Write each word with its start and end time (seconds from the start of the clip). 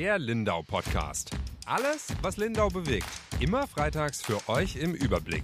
Der 0.00 0.16
Lindau 0.16 0.62
Podcast. 0.62 1.32
Alles, 1.66 2.06
was 2.22 2.36
Lindau 2.36 2.68
bewegt. 2.68 3.08
Immer 3.40 3.66
freitags 3.66 4.22
für 4.22 4.48
euch 4.48 4.76
im 4.76 4.94
Überblick. 4.94 5.42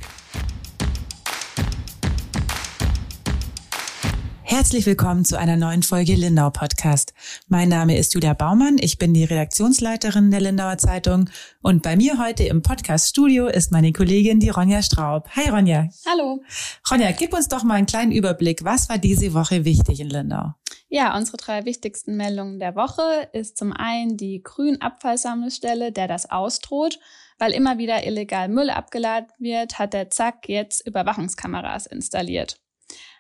Herzlich 4.43 4.87
willkommen 4.87 5.25
zu 5.25 5.37
einer 5.37 5.57
neuen 5.57 5.83
Folge 5.83 6.15
Lindau 6.15 6.51
Podcast. 6.51 7.15
Mein 7.49 7.69
Name 7.69 7.99
ist 7.99 8.15
Julia 8.15 8.33
Baumann, 8.35 8.77
ich 8.79 8.97
bin 8.97 9.13
die 9.13 9.25
Redaktionsleiterin 9.25 10.31
der 10.31 10.41
Lindauer 10.41 10.79
Zeitung 10.79 11.29
und 11.61 11.83
bei 11.83 11.97
mir 11.97 12.25
heute 12.25 12.45
im 12.45 12.63
Podcast 12.63 13.09
Studio 13.09 13.49
ist 13.49 13.73
meine 13.73 13.91
Kollegin 13.91 14.39
die 14.39 14.51
Ronja 14.51 14.83
Straub. 14.83 15.29
Hi 15.31 15.49
Ronja. 15.49 15.89
Hallo. 16.09 16.45
Ronja, 16.89 17.11
gib 17.11 17.35
uns 17.35 17.49
doch 17.49 17.65
mal 17.65 17.75
einen 17.75 17.87
kleinen 17.87 18.13
Überblick. 18.13 18.63
Was 18.63 18.89
war 18.89 18.99
diese 18.99 19.35
Woche 19.35 19.65
wichtig 19.65 19.99
in 19.99 20.11
Lindau? 20.11 20.55
Ja, 20.97 21.17
unsere 21.17 21.39
drei 21.39 21.65
wichtigsten 21.65 22.17
Meldungen 22.17 22.61
der 22.61 22.77
Woche 22.77 23.29
ist 23.33 23.57
zum 23.57 23.73
einen 23.73 24.17
die 24.17 24.45
Grünabfallsammelstelle, 24.45 25.91
der 25.91 26.07
das 26.07 26.31
ausdroht. 26.31 27.01
Weil 27.37 27.51
immer 27.51 27.79
wieder 27.79 28.07
illegal 28.07 28.49
Müll 28.49 28.71
abgeladen 28.71 29.27
wird, 29.41 29.81
hat 29.81 29.93
der 29.93 30.11
Zack 30.11 30.49
jetzt 30.49 30.87
Überwachungskameras 30.87 31.87
installiert. 31.87 32.61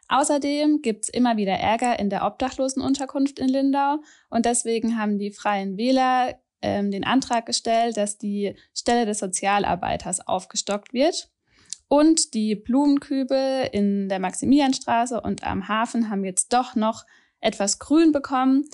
Außerdem 0.06 0.82
gibt's 0.82 1.08
immer 1.08 1.36
wieder 1.36 1.54
Ärger 1.54 1.98
in 1.98 2.10
der 2.10 2.24
Obdachlosenunterkunft 2.24 3.40
in 3.40 3.48
Lindau 3.48 3.96
und 4.30 4.46
deswegen 4.46 4.96
haben 4.96 5.18
die 5.18 5.32
Freien 5.32 5.76
Wähler 5.76 6.38
ähm, 6.62 6.92
den 6.92 7.02
Antrag 7.02 7.44
gestellt, 7.44 7.96
dass 7.96 8.18
die 8.18 8.54
Stelle 8.72 9.04
des 9.04 9.18
Sozialarbeiters 9.18 10.28
aufgestockt 10.28 10.92
wird. 10.92 11.28
Und 11.88 12.34
die 12.34 12.54
Blumenkübel 12.54 13.68
in 13.72 14.08
der 14.08 14.20
Maximilianstraße 14.20 15.20
und 15.20 15.42
am 15.42 15.66
Hafen 15.66 16.08
haben 16.08 16.24
jetzt 16.24 16.52
doch 16.52 16.76
noch 16.76 17.04
etwas 17.44 17.78
Grün 17.78 18.12
bekommen. 18.12 18.64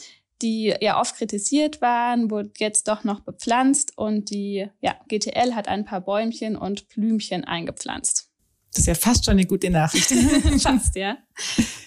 Die 0.43 0.75
ja 0.81 0.99
oft 0.99 1.17
kritisiert 1.17 1.83
waren, 1.83 2.31
wurde 2.31 2.51
jetzt 2.57 2.89
doch 2.89 3.05
noch 3.05 3.21
bepflanzt 3.21 3.99
und 3.99 4.31
die 4.31 4.67
ja, 4.81 4.97
GTL 5.09 5.55
hat 5.55 5.69
ein 5.69 5.85
paar 5.85 6.01
Bäumchen 6.01 6.57
und 6.57 6.89
Blümchen 6.89 7.45
eingepflanzt. 7.45 8.31
Das 8.73 8.81
ist 8.81 8.87
ja 8.87 8.95
fast 8.95 9.25
schon 9.25 9.33
eine 9.33 9.47
gute 9.47 9.69
Nachricht. 9.69 10.11
fast, 10.63 10.97
ja. 10.97 11.19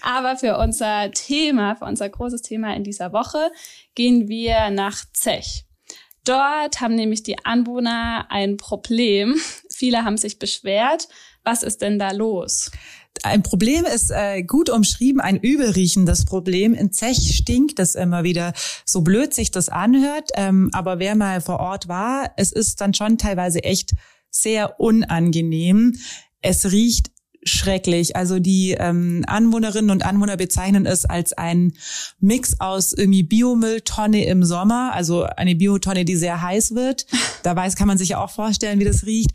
Aber 0.02 0.38
für 0.38 0.58
unser 0.58 1.12
Thema, 1.12 1.76
für 1.76 1.86
unser 1.86 2.10
großes 2.10 2.42
Thema 2.42 2.76
in 2.76 2.84
dieser 2.84 3.14
Woche, 3.14 3.52
gehen 3.96 4.28
wir 4.28 4.70
nach 4.70 5.04
Zech. 5.14 5.66
Dort 6.26 6.80
haben 6.80 6.96
nämlich 6.96 7.24
die 7.24 7.44
Anwohner 7.46 8.28
ein 8.30 8.58
Problem. 8.58 9.36
Viele 9.74 10.04
haben 10.04 10.18
sich 10.18 10.40
beschwert. 10.40 11.08
Was 11.44 11.64
ist 11.64 11.82
denn 11.82 12.00
da 12.00 12.12
los? 12.12 12.72
Ein 13.22 13.44
Problem 13.44 13.86
ist 13.86 14.12
äh, 14.12 14.42
gut 14.44 14.70
umschrieben, 14.70 15.22
ein 15.22 15.38
übelriechendes 15.38 16.26
Problem. 16.26 16.74
In 16.74 16.92
Zech 16.92 17.38
stinkt 17.38 17.80
es 17.80 17.96
immer 17.96 18.24
wieder, 18.24 18.54
so 18.86 19.02
blöd 19.02 19.34
sich 19.34 19.52
das 19.52 19.70
anhört. 19.70 20.32
Ähm, 20.36 20.70
aber 20.74 21.00
wer 21.00 21.16
mal 21.16 21.40
vor 21.40 21.60
Ort 21.60 21.88
war, 21.88 22.32
es 22.38 22.52
ist 22.52 22.82
dann 22.82 22.94
schon 22.94 23.18
teilweise 23.18 23.64
echt 23.64 23.92
sehr 24.30 24.80
unangenehm. 24.80 25.96
Es 26.42 26.72
riecht 26.72 27.12
schrecklich. 27.46 28.16
Also 28.16 28.40
die 28.40 28.72
ähm, 28.72 29.24
Anwohnerinnen 29.28 29.92
und 29.92 30.06
Anwohner 30.06 30.38
bezeichnen 30.38 30.86
es 30.86 31.06
als 31.06 31.34
ein 31.34 31.74
Mix 32.20 32.60
aus 32.60 32.94
irgendwie 32.94 33.24
Biomülltonne 33.24 34.26
im 34.26 34.44
Sommer, 34.44 34.92
also 34.94 35.24
eine 35.24 35.56
Biotonne, 35.56 36.06
die 36.06 36.16
sehr 36.16 36.42
heiß 36.42 36.76
wird. 36.76 37.06
Da 37.44 37.56
weiß, 37.56 37.76
kann 37.76 37.88
man 37.88 37.98
sich 37.98 38.10
ja 38.10 38.24
auch 38.24 38.32
vorstellen, 38.32 38.80
wie 38.80 38.86
das 38.86 39.06
riecht. 39.06 39.32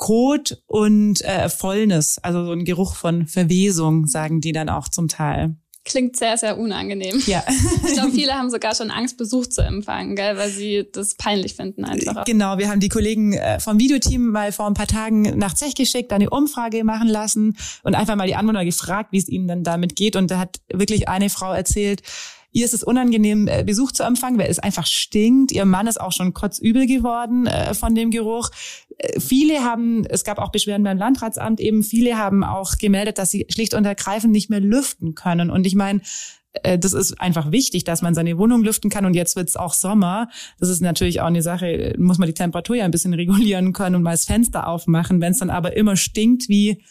Kot 0.00 0.62
und 0.66 1.20
äh, 1.20 1.50
Fäulnis, 1.50 2.18
also 2.22 2.44
so 2.46 2.52
ein 2.52 2.64
Geruch 2.64 2.96
von 2.96 3.26
Verwesung, 3.26 4.06
sagen 4.06 4.40
die 4.40 4.52
dann 4.52 4.70
auch 4.70 4.88
zum 4.88 5.08
Teil. 5.08 5.56
Klingt 5.84 6.16
sehr, 6.16 6.38
sehr 6.38 6.58
unangenehm. 6.58 7.22
Ja. 7.26 7.44
ich 7.86 7.92
glaube, 7.92 8.10
viele 8.12 8.32
haben 8.32 8.50
sogar 8.50 8.74
schon 8.74 8.90
Angst, 8.90 9.18
Besuch 9.18 9.46
zu 9.46 9.60
empfangen, 9.60 10.16
gell, 10.16 10.38
weil 10.38 10.50
sie 10.50 10.88
das 10.90 11.16
peinlich 11.16 11.54
finden 11.54 11.84
einfach. 11.84 12.24
Genau, 12.24 12.56
wir 12.56 12.70
haben 12.70 12.80
die 12.80 12.88
Kollegen 12.88 13.34
äh, 13.34 13.60
vom 13.60 13.78
Videoteam 13.78 14.30
mal 14.30 14.52
vor 14.52 14.66
ein 14.66 14.74
paar 14.74 14.86
Tagen 14.86 15.22
nach 15.38 15.54
Zech 15.54 15.74
geschickt, 15.74 16.12
eine 16.14 16.30
Umfrage 16.30 16.82
machen 16.82 17.08
lassen 17.08 17.56
und 17.82 17.94
einfach 17.94 18.16
mal 18.16 18.26
die 18.26 18.36
Anwohner 18.36 18.64
gefragt, 18.64 19.12
wie 19.12 19.18
es 19.18 19.28
ihnen 19.28 19.48
dann 19.48 19.64
damit 19.64 19.96
geht. 19.96 20.16
Und 20.16 20.30
da 20.30 20.38
hat 20.38 20.60
wirklich 20.72 21.08
eine 21.08 21.28
Frau 21.28 21.52
erzählt, 21.52 22.02
Ihr 22.52 22.64
ist 22.64 22.74
es 22.74 22.82
unangenehm, 22.82 23.46
äh, 23.46 23.62
Besuch 23.62 23.92
zu 23.92 24.02
empfangen, 24.02 24.38
weil 24.38 24.50
es 24.50 24.58
einfach 24.58 24.86
stinkt. 24.86 25.52
Ihr 25.52 25.64
Mann 25.64 25.86
ist 25.86 26.00
auch 26.00 26.12
schon 26.12 26.34
kotzübel 26.34 26.86
geworden 26.86 27.46
äh, 27.46 27.74
von 27.74 27.94
dem 27.94 28.10
Geruch. 28.10 28.50
Äh, 29.00 29.20
viele 29.20 29.64
haben, 29.64 30.04
es 30.06 30.24
gab 30.24 30.38
auch 30.38 30.50
Beschwerden 30.50 30.84
beim 30.84 30.98
Landratsamt 30.98 31.60
eben, 31.60 31.82
viele 31.82 32.16
haben 32.16 32.44
auch 32.44 32.78
gemeldet, 32.78 33.18
dass 33.18 33.30
sie 33.30 33.46
schlicht 33.48 33.74
und 33.74 33.84
ergreifend 33.84 34.32
nicht 34.32 34.50
mehr 34.50 34.60
lüften 34.60 35.14
können. 35.14 35.50
Und 35.50 35.66
ich 35.66 35.74
meine, 35.74 36.00
das 36.62 36.92
ist 36.92 37.20
einfach 37.20 37.52
wichtig, 37.52 37.84
dass 37.84 38.02
man 38.02 38.14
seine 38.14 38.36
Wohnung 38.36 38.64
lüften 38.64 38.90
kann 38.90 39.06
und 39.06 39.14
jetzt 39.14 39.36
wird 39.36 39.48
es 39.48 39.56
auch 39.56 39.72
Sommer. 39.72 40.28
Das 40.58 40.68
ist 40.68 40.80
natürlich 40.80 41.20
auch 41.20 41.26
eine 41.26 41.42
Sache, 41.42 41.94
muss 41.96 42.18
man 42.18 42.26
die 42.26 42.34
Temperatur 42.34 42.76
ja 42.76 42.84
ein 42.84 42.90
bisschen 42.90 43.14
regulieren 43.22 43.72
können 43.72 43.96
und 43.96 44.02
mal 44.02 44.12
das 44.12 44.24
Fenster 44.24 44.66
aufmachen. 44.66 45.20
Wenn 45.20 45.32
es 45.32 45.38
dann 45.38 45.50
aber 45.50 45.76
immer 45.76 45.96
stinkt 45.96 46.48
wie 46.48 46.82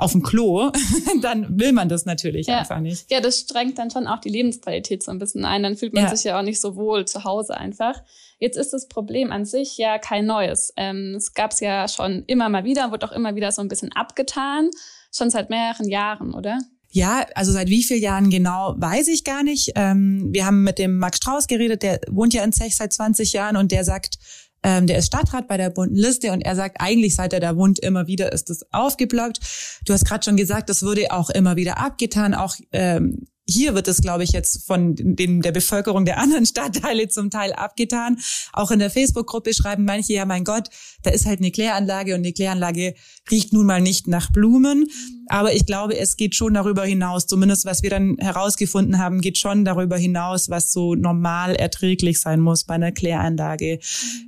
auf 0.00 0.12
dem 0.12 0.22
Klo, 0.22 0.70
dann 1.22 1.58
will 1.58 1.72
man 1.72 1.88
das 1.88 2.04
natürlich 2.04 2.46
ja. 2.46 2.58
einfach 2.58 2.80
nicht. 2.80 3.10
Ja, 3.10 3.20
das 3.20 3.38
strengt 3.40 3.78
dann 3.78 3.90
schon 3.90 4.06
auch 4.06 4.20
die 4.20 4.28
Lebensqualität 4.28 5.02
so 5.02 5.10
ein 5.10 5.18
bisschen 5.18 5.44
ein. 5.44 5.62
Dann 5.62 5.76
fühlt 5.76 5.92
man 5.92 6.04
ja. 6.04 6.16
sich 6.16 6.24
ja 6.24 6.38
auch 6.38 6.42
nicht 6.42 6.60
so 6.60 6.76
wohl 6.76 7.04
zu 7.04 7.24
Hause 7.24 7.56
einfach. 7.56 8.02
Jetzt 8.38 8.56
ist 8.56 8.72
das 8.72 8.88
Problem 8.88 9.32
an 9.32 9.44
sich 9.44 9.76
ja 9.76 9.98
kein 9.98 10.26
neues. 10.26 10.72
Ähm, 10.76 11.14
es 11.16 11.34
gab 11.34 11.52
es 11.52 11.60
ja 11.60 11.88
schon 11.88 12.24
immer 12.26 12.48
mal 12.48 12.64
wieder, 12.64 12.90
wird 12.90 13.04
auch 13.04 13.12
immer 13.12 13.34
wieder 13.34 13.52
so 13.52 13.62
ein 13.62 13.68
bisschen 13.68 13.92
abgetan. 13.92 14.70
Schon 15.12 15.30
seit 15.30 15.50
mehreren 15.50 15.88
Jahren, 15.88 16.34
oder? 16.34 16.58
Ja, 16.92 17.24
also 17.34 17.52
seit 17.52 17.68
wie 17.68 17.84
vielen 17.84 18.02
Jahren 18.02 18.30
genau, 18.30 18.74
weiß 18.76 19.08
ich 19.08 19.22
gar 19.22 19.44
nicht. 19.44 19.72
Ähm, 19.76 20.28
wir 20.32 20.44
haben 20.44 20.64
mit 20.64 20.78
dem 20.78 20.98
Max 20.98 21.18
Strauß 21.18 21.46
geredet, 21.46 21.82
der 21.82 22.00
wohnt 22.08 22.34
ja 22.34 22.42
in 22.42 22.52
Zech 22.52 22.76
seit 22.76 22.92
20 22.92 23.32
Jahren 23.32 23.56
und 23.56 23.70
der 23.70 23.84
sagt, 23.84 24.18
ähm, 24.62 24.86
der 24.86 24.98
ist 24.98 25.06
Stadtrat 25.06 25.48
bei 25.48 25.56
der 25.56 25.70
bunten 25.70 25.96
Liste 25.96 26.32
und 26.32 26.42
er 26.42 26.54
sagt, 26.56 26.80
eigentlich 26.80 27.14
seit 27.14 27.32
er 27.32 27.40
da 27.40 27.56
wohnt, 27.56 27.78
immer 27.78 28.06
wieder 28.06 28.32
ist 28.32 28.50
das 28.50 28.64
aufgeblockt. 28.72 29.40
Du 29.86 29.92
hast 29.92 30.04
gerade 30.04 30.24
schon 30.24 30.36
gesagt, 30.36 30.68
das 30.68 30.82
wurde 30.82 31.10
auch 31.10 31.30
immer 31.30 31.56
wieder 31.56 31.78
abgetan, 31.78 32.34
auch 32.34 32.54
ähm, 32.72 33.26
hier 33.46 33.74
wird 33.74 33.88
es, 33.88 34.00
glaube 34.00 34.24
ich, 34.24 34.30
jetzt 34.30 34.66
von 34.66 34.94
den, 34.96 35.42
der 35.42 35.52
Bevölkerung 35.52 36.04
der 36.04 36.18
anderen 36.18 36.46
Stadtteile 36.50 37.08
zum 37.08 37.30
Teil 37.30 37.52
abgetan. 37.52 38.18
Auch 38.52 38.70
in 38.70 38.78
der 38.78 38.90
Facebook-Gruppe 38.90 39.54
schreiben 39.54 39.84
manche, 39.84 40.12
ja, 40.12 40.24
mein 40.24 40.44
Gott, 40.44 40.68
da 41.02 41.10
ist 41.10 41.26
halt 41.26 41.40
eine 41.40 41.50
Kläranlage 41.50 42.14
und 42.14 42.20
eine 42.20 42.32
Kläranlage 42.32 42.94
riecht 43.30 43.52
nun 43.52 43.66
mal 43.66 43.80
nicht 43.80 44.06
nach 44.08 44.30
Blumen. 44.32 44.86
Aber 45.28 45.54
ich 45.54 45.66
glaube, 45.66 45.96
es 45.96 46.16
geht 46.16 46.34
schon 46.34 46.54
darüber 46.54 46.84
hinaus, 46.84 47.26
zumindest 47.26 47.64
was 47.64 47.82
wir 47.82 47.90
dann 47.90 48.16
herausgefunden 48.18 48.98
haben, 48.98 49.20
geht 49.20 49.38
schon 49.38 49.64
darüber 49.64 49.96
hinaus, 49.96 50.50
was 50.50 50.72
so 50.72 50.94
normal 50.94 51.54
erträglich 51.54 52.20
sein 52.20 52.40
muss 52.40 52.64
bei 52.64 52.74
einer 52.74 52.92
Kläranlage. 52.92 53.78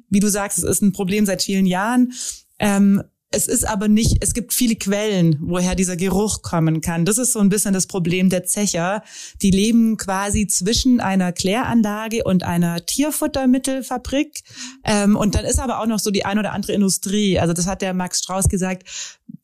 Wie 0.09 0.21
du 0.21 0.29
sagst, 0.29 0.59
es 0.59 0.65
ist 0.65 0.83
ein 0.83 0.93
Problem 0.93 1.27
seit 1.27 1.43
vielen 1.43 1.67
Jahren. 1.67 2.13
Ähm, 2.59 3.03
es 3.33 3.47
ist 3.47 3.67
aber 3.67 3.89
nicht, 3.89 4.19
es 4.21 4.35
gibt 4.35 4.53
viele 4.53 4.77
Quellen, 4.77 5.37
woher 5.41 5.75
dieser 5.75 5.97
Geruch 5.97 6.43
kommen 6.43 6.81
kann. 6.81 7.05
Das 7.05 7.19
ist 7.19 7.33
so 7.33 7.41
ein 7.41 7.49
bisschen 7.49 7.75
das 7.75 7.87
Problem 7.87 8.29
der 8.29 8.45
Zecher. 8.45 9.03
Die 9.41 9.51
leben 9.51 9.97
quasi 9.97 10.47
zwischen 10.47 11.01
einer 11.01 11.33
Kläranlage 11.33 12.25
und 12.25 12.43
einer 12.43 12.85
Tierfuttermittelfabrik. 12.85 14.43
Ähm, 14.85 15.17
und 15.17 15.35
dann 15.35 15.45
ist 15.45 15.59
aber 15.59 15.81
auch 15.81 15.87
noch 15.87 15.99
so 15.99 16.11
die 16.11 16.25
ein 16.25 16.39
oder 16.39 16.53
andere 16.53 16.73
Industrie. 16.73 17.39
Also 17.39 17.53
das 17.55 17.67
hat 17.67 17.83
der 17.83 17.95
Max 17.95 18.19
Strauß 18.19 18.49
gesagt, 18.49 18.85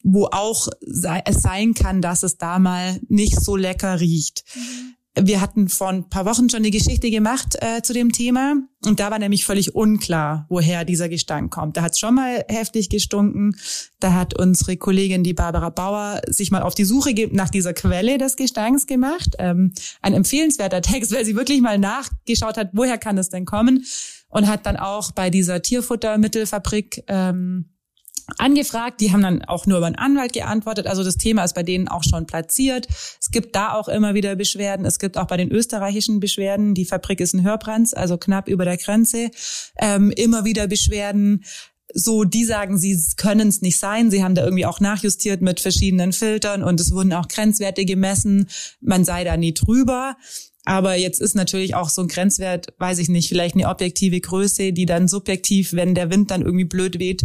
wo 0.03 0.27
auch 0.27 0.69
es 0.81 1.43
sein 1.43 1.75
kann, 1.75 2.03
dass 2.03 2.23
es 2.23 2.37
da 2.37 2.59
mal 2.59 3.01
nicht 3.09 3.41
so 3.41 3.57
lecker 3.57 4.01
riecht. 4.01 4.45
Mhm. 4.55 4.95
Wir 5.21 5.41
hatten 5.41 5.69
vor 5.69 5.89
ein 5.89 6.09
paar 6.09 6.25
Wochen 6.27 6.49
schon 6.49 6.59
eine 6.59 6.71
Geschichte 6.71 7.11
gemacht 7.11 7.57
äh, 7.61 7.83
zu 7.83 7.93
dem 7.93 8.13
Thema 8.13 8.57
und 8.85 9.01
da 9.01 9.11
war 9.11 9.19
nämlich 9.19 9.45
völlig 9.45 9.75
unklar, 9.75 10.47
woher 10.49 10.85
dieser 10.85 11.09
Gestank 11.09 11.53
kommt. 11.53 11.77
Da 11.77 11.83
hat 11.83 11.93
es 11.93 11.99
schon 11.99 12.15
mal 12.15 12.45
heftig 12.49 12.89
gestunken. 12.89 13.57
Da 14.01 14.13
hat 14.15 14.39
unsere 14.39 14.77
Kollegin, 14.77 15.25
die 15.25 15.35
Barbara 15.35 15.71
Bauer, 15.71 16.21
sich 16.29 16.51
mal 16.51 16.63
auf 16.63 16.75
die 16.75 16.85
Suche 16.85 17.13
nach 17.33 17.49
dieser 17.51 17.73
Quelle 17.73 18.19
des 18.19 18.37
Gestanks 18.37 18.87
gemacht. 18.87 19.35
Ähm, 19.39 19.73
ein 20.03 20.15
empfehlenswerter 20.15 20.83
Text, 20.83 21.13
weil 21.13 21.25
sie 21.25 21.37
wirklich 21.37 21.61
mal 21.61 21.79
nachgeschaut 21.79 22.57
hat, 22.57 22.71
woher 22.73 22.99
kann 22.99 23.19
es 23.19 23.31
denn 23.31 23.45
kommen 23.45 23.85
und 24.29 24.47
hat 24.47 24.67
dann 24.67 24.77
auch 24.77 25.13
bei 25.13 25.31
dieser 25.31 25.63
Tierfuttermittelfabrik 25.63 27.05
ähm, 27.09 27.71
angefragt. 28.37 29.01
Die 29.01 29.13
haben 29.13 29.23
dann 29.23 29.43
auch 29.45 29.67
nur 29.67 29.79
über 29.79 29.87
einen 29.87 29.97
Anwalt 29.97 30.33
geantwortet. 30.33 30.87
Also 30.87 31.03
das 31.03 31.17
Thema 31.17 31.45
ist 31.45 31.55
bei 31.55 31.63
denen 31.63 31.89
auch 31.89 32.05
schon 32.05 32.27
platziert. 32.27 32.87
Es 33.21 33.31
gibt 33.31 33.57
da 33.57 33.73
auch 33.73 33.89
immer 33.89 34.15
wieder 34.15 34.37
Beschwerden. 34.37 34.85
Es 34.85 34.99
gibt 34.99 35.17
auch 35.17 35.27
bei 35.27 35.37
den 35.37 35.51
österreichischen 35.51 36.21
Beschwerden. 36.21 36.75
Die 36.75 36.85
Fabrik 36.85 37.21
ist 37.21 37.35
in 37.35 37.43
Hörbrands, 37.43 37.95
also 37.95 38.19
knapp 38.19 38.49
über 38.49 38.65
der 38.65 38.77
Grenze. 38.77 39.31
Ähm, 39.79 40.11
immer 40.11 40.45
wieder 40.45 40.67
Beschwerden. 40.67 41.45
So, 41.95 42.25
die 42.25 42.45
sagen, 42.45 42.77
sie 42.77 42.99
können 43.17 43.49
es 43.49 43.63
nicht 43.63 43.79
sein. 43.79 44.11
Sie 44.11 44.23
haben 44.23 44.35
da 44.35 44.45
irgendwie 44.45 44.67
auch 44.67 44.81
nachjustiert 44.81 45.41
mit 45.41 45.59
verschiedenen 45.59 46.13
Filtern 46.13 46.63
und 46.63 46.81
es 46.81 46.93
wurden 46.93 47.15
auch 47.15 47.29
Grenzwerte 47.29 47.87
gemessen. 47.87 48.49
Man 48.81 49.07
sei 49.07 49.25
da 49.25 49.39
nie 49.39 49.55
drüber. 49.55 50.17
Aber 50.67 50.97
jetzt 50.97 51.23
ist 51.23 51.35
natürlich 51.35 51.75
auch 51.75 51.89
so 51.89 52.03
ein 52.03 52.09
Grenzwert, 52.09 52.75
weiß 52.77 52.99
ich 52.99 53.09
nicht, 53.09 53.31
vielleicht 53.31 53.55
eine 53.55 53.69
objektive 53.69 54.21
Größe, 54.21 54.75
die 54.75 54.85
dann 54.85 55.09
subjektiv, 55.09 55.73
wenn 55.73 55.95
der 55.95 56.11
Wind 56.11 56.31
dann 56.31 56.43
irgendwie 56.43 56.67
blöd 56.67 56.99
weht, 56.99 57.23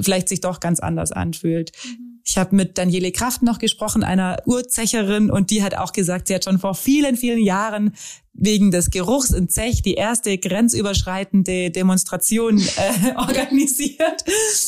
vielleicht 0.00 0.28
sich 0.28 0.40
doch 0.40 0.60
ganz 0.60 0.80
anders 0.80 1.12
anfühlt. 1.12 1.72
Mhm. 1.84 2.10
Ich 2.24 2.38
habe 2.38 2.54
mit 2.54 2.78
Daniele 2.78 3.10
Kraft 3.10 3.42
noch 3.42 3.58
gesprochen, 3.58 4.04
einer 4.04 4.40
Urzecherin, 4.46 5.30
und 5.30 5.50
die 5.50 5.64
hat 5.64 5.76
auch 5.76 5.92
gesagt, 5.92 6.28
sie 6.28 6.34
hat 6.34 6.44
schon 6.44 6.60
vor 6.60 6.74
vielen, 6.74 7.16
vielen 7.16 7.42
Jahren 7.42 7.92
wegen 8.32 8.70
des 8.70 8.90
Geruchs 8.90 9.30
in 9.30 9.48
Zech 9.48 9.82
die 9.82 9.94
erste 9.94 10.38
grenzüberschreitende 10.38 11.70
Demonstration 11.70 12.58
äh, 12.58 13.14
organisiert. 13.16 14.24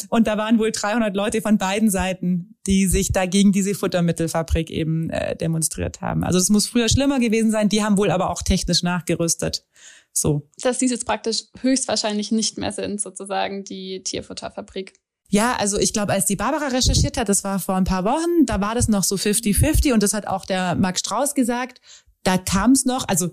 Und 0.09 0.27
da 0.27 0.37
waren 0.37 0.59
wohl 0.59 0.73
300 0.73 1.15
Leute 1.15 1.41
von 1.41 1.59
beiden 1.59 1.89
Seiten, 1.89 2.57
die 2.67 2.87
sich 2.87 3.13
dagegen 3.13 3.53
diese 3.53 3.75
Futtermittelfabrik 3.75 4.71
eben 4.71 5.11
äh, 5.11 5.37
demonstriert 5.37 6.01
haben. 6.01 6.25
Also 6.25 6.39
es 6.39 6.49
muss 6.49 6.67
früher 6.67 6.89
schlimmer 6.89 7.21
gewesen 7.21 7.51
sein. 7.51 7.69
Die 7.69 7.85
haben 7.85 7.97
wohl 7.97 8.11
aber 8.11 8.31
auch 8.31 8.43
technisch 8.43 8.83
nachgerüstet. 8.83 9.65
So. 10.13 10.49
Dass 10.61 10.79
die 10.79 10.87
jetzt 10.87 11.07
praktisch 11.07 11.45
höchstwahrscheinlich 11.61 12.33
nicht 12.33 12.59
mehr 12.59 12.73
sind, 12.73 13.01
sozusagen 13.01 13.65
die 13.65 14.03
Tierfutterfabrik. 14.03 14.95
Ja, 15.33 15.57
also 15.59 15.79
ich 15.79 15.95
glaube, 15.95 16.13
als 16.13 16.27
die 16.27 16.37
Barbara 16.37 16.67
recherchiert 16.67 17.17
hat, 17.17 17.31
das 17.31 17.43
war 17.43 17.59
vor 17.59 17.77
ein 17.77 17.85
paar 17.85 18.05
Wochen, 18.05 18.45
da 18.45 18.61
war 18.61 18.75
das 18.75 18.89
noch 18.89 19.03
so 19.03 19.15
50-50 19.15 19.95
und 19.95 20.03
das 20.03 20.13
hat 20.13 20.27
auch 20.27 20.45
der 20.45 20.75
Max 20.75 21.01
Strauß 21.01 21.35
gesagt. 21.35 21.81
Da 22.23 22.37
kam 22.37 22.73
es 22.73 22.85
noch, 22.85 23.09
also 23.09 23.31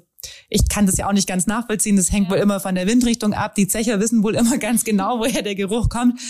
ich 0.50 0.70
kann 0.70 0.86
das 0.86 0.96
ja 0.96 1.10
auch 1.10 1.14
nicht 1.14 1.28
ganz 1.28 1.46
nachvollziehen. 1.46 1.98
Das 1.98 2.10
hängt 2.10 2.28
ja. 2.28 2.32
wohl 2.32 2.38
immer 2.38 2.62
von 2.62 2.74
der 2.74 2.88
Windrichtung 2.88 3.34
ab. 3.34 3.54
Die 3.56 3.68
Zecher 3.68 4.00
wissen 4.00 4.24
wohl 4.24 4.36
immer 4.36 4.58
ganz 4.60 4.86
genau, 4.86 5.20
woher 5.20 5.42
der 5.42 5.56
Geruch 5.56 5.90
kommt. 5.90 6.22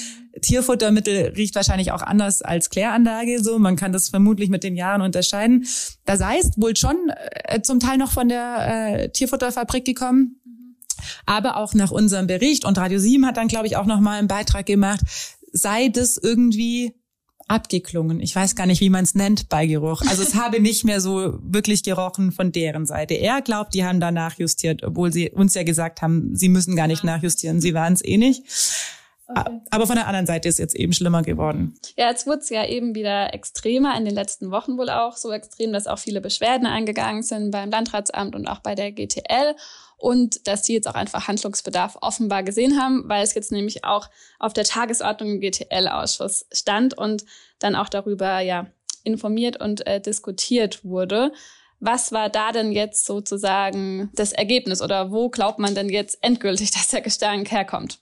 Tierfuttermittel 0.42 1.34
riecht 1.36 1.54
wahrscheinlich 1.54 1.92
auch 1.92 2.02
anders 2.02 2.42
als 2.42 2.72
Kläranlage. 2.72 3.44
So, 3.44 3.60
man 3.60 3.76
kann 3.76 3.94
das 3.94 4.10
vermutlich 4.10 4.50
mit 4.50 4.64
den 4.64 4.76
Jahren 4.76 5.02
unterscheiden. 5.02 5.68
Das 6.04 6.24
heißt 6.24 6.60
wohl 6.60 6.76
schon 6.78 6.98
äh, 7.44 7.62
zum 7.62 7.80
Teil 7.80 8.00
noch 8.00 8.12
von 8.12 8.28
der 8.28 9.04
äh, 9.04 9.10
Tierfutterfabrik 9.10 9.86
gekommen. 9.86 10.40
Aber 11.28 11.58
auch 11.58 11.76
nach 11.76 11.92
unserem 11.92 12.28
Bericht 12.28 12.66
und 12.66 12.78
Radio 12.78 13.00
7 13.00 13.26
hat 13.26 13.38
dann, 13.38 13.48
glaube 13.48 13.68
ich, 13.68 13.78
auch 13.78 13.86
noch 13.86 14.00
mal 14.00 14.18
einen 14.18 14.28
Beitrag 14.28 14.66
gemacht, 14.66 15.02
sei 15.54 15.90
das 15.90 16.18
irgendwie 16.18 16.94
abgeklungen. 17.50 18.20
Ich 18.20 18.36
weiß 18.36 18.56
gar 18.56 18.68
nicht, 18.68 18.80
wie 18.80 18.90
man 18.90 19.04
es 19.04 19.16
nennt 19.16 19.50
bei 19.50 19.66
Geruch. 19.66 20.02
Also 20.08 20.22
es 20.22 20.36
habe 20.36 20.60
nicht 20.60 20.86
mehr 20.86 21.02
so 21.02 21.40
wirklich 21.42 21.84
gerochen 21.84 22.32
von 22.32 22.52
deren 22.52 22.86
Seite. 22.86 23.16
Er 23.16 23.42
glaubt, 23.42 23.74
die 23.74 23.84
haben 23.84 24.00
da 24.00 24.12
nachjustiert, 24.12 24.84
obwohl 24.84 25.12
sie 25.12 25.32
uns 25.32 25.56
ja 25.56 25.64
gesagt 25.64 26.02
haben, 26.02 26.36
sie 26.36 26.50
müssen 26.50 26.76
gar 26.76 26.88
nicht 26.88 27.04
nachjustieren. 27.04 27.60
Sie 27.60 27.74
waren 27.74 27.94
es 27.94 28.06
eh 28.06 28.18
nicht. 28.18 28.44
Okay. 29.28 29.60
Aber 29.70 29.86
von 29.86 29.96
der 29.96 30.08
anderen 30.08 30.26
Seite 30.26 30.50
ist 30.50 30.58
jetzt 30.58 30.76
eben 30.76 30.92
schlimmer 30.92 31.22
geworden. 31.22 31.76
Ja, 31.98 32.10
jetzt 32.10 32.26
wurde 32.26 32.40
es 32.40 32.50
ja 32.50 32.66
eben 32.66 32.96
wieder 32.96 33.34
extremer, 33.34 33.96
in 33.96 34.06
den 34.06 34.16
letzten 34.16 34.50
Wochen 34.50 34.78
wohl 34.78 34.90
auch 34.90 35.18
so 35.18 35.32
extrem, 35.32 35.72
dass 35.72 35.86
auch 35.86 36.00
viele 36.00 36.20
Beschwerden 36.20 36.66
eingegangen 36.66 37.22
sind 37.22 37.52
beim 37.52 37.70
Landratsamt 37.70 38.36
und 38.36 38.48
auch 38.48 38.60
bei 38.60 38.74
der 38.74 38.92
GTL 38.92 39.56
und 40.00 40.48
dass 40.48 40.64
die 40.64 40.74
jetzt 40.74 40.88
auch 40.88 40.96
einfach 40.96 41.28
Handlungsbedarf 41.28 41.98
offenbar 42.02 42.44
gesehen 42.44 42.80
haben, 42.82 43.04
weil 43.08 43.24
es 43.24 43.34
jetzt 43.34 43.52
nämlich 43.52 43.84
auch 43.84 44.10
auf 44.40 44.54
der 44.54 44.64
Tagesordnung 44.64 45.30
im 45.30 45.40
GTL-Ausschuss 45.42 46.46
stand 46.52 46.98
und 46.98 47.26
dann 47.60 47.76
auch 47.76 47.90
darüber 47.90 48.40
ja 48.40 48.68
informiert 49.04 49.60
und 49.62 49.86
äh, 49.86 50.02
diskutiert 50.02 50.84
wurde. 50.84 51.32
Was 51.80 52.12
war 52.12 52.30
da 52.30 52.52
denn 52.52 52.72
jetzt 52.72 53.06
sozusagen 53.06 54.10
das 54.14 54.34
Ergebnis 54.34 54.82
oder 54.82 55.12
wo 55.12 55.30
glaubt 55.30 55.60
man 55.60 55.76
denn 55.76 55.90
jetzt 55.90 56.18
endgültig, 56.22 56.72
dass 56.72 56.88
der 56.90 57.02
Gestank 57.02 57.52
herkommt? 57.52 58.00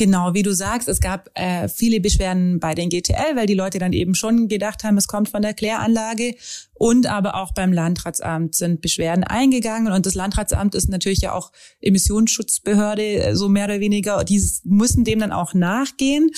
Genau, 0.00 0.32
wie 0.32 0.42
du 0.42 0.54
sagst, 0.54 0.88
es 0.88 1.00
gab 1.00 1.28
äh, 1.34 1.68
viele 1.68 2.00
Beschwerden 2.00 2.58
bei 2.58 2.74
den 2.74 2.88
GTL, 2.88 3.36
weil 3.36 3.44
die 3.44 3.54
Leute 3.54 3.78
dann 3.78 3.92
eben 3.92 4.14
schon 4.14 4.48
gedacht 4.48 4.82
haben, 4.82 4.96
es 4.96 5.08
kommt 5.08 5.28
von 5.28 5.42
der 5.42 5.52
Kläranlage. 5.52 6.36
Und 6.82 7.06
aber 7.06 7.34
auch 7.34 7.52
beim 7.52 7.74
Landratsamt 7.74 8.54
sind 8.54 8.80
Beschwerden 8.80 9.22
eingegangen. 9.22 9.92
Und 9.92 10.06
das 10.06 10.14
Landratsamt 10.14 10.74
ist 10.74 10.88
natürlich 10.88 11.20
ja 11.20 11.34
auch 11.34 11.52
Emissionsschutzbehörde, 11.82 13.02
äh, 13.02 13.36
so 13.36 13.50
mehr 13.50 13.66
oder 13.66 13.80
weniger. 13.80 14.24
Die 14.24 14.42
müssen 14.64 15.04
dem 15.04 15.18
dann 15.18 15.30
auch 15.30 15.52
nachgehen. 15.52 16.30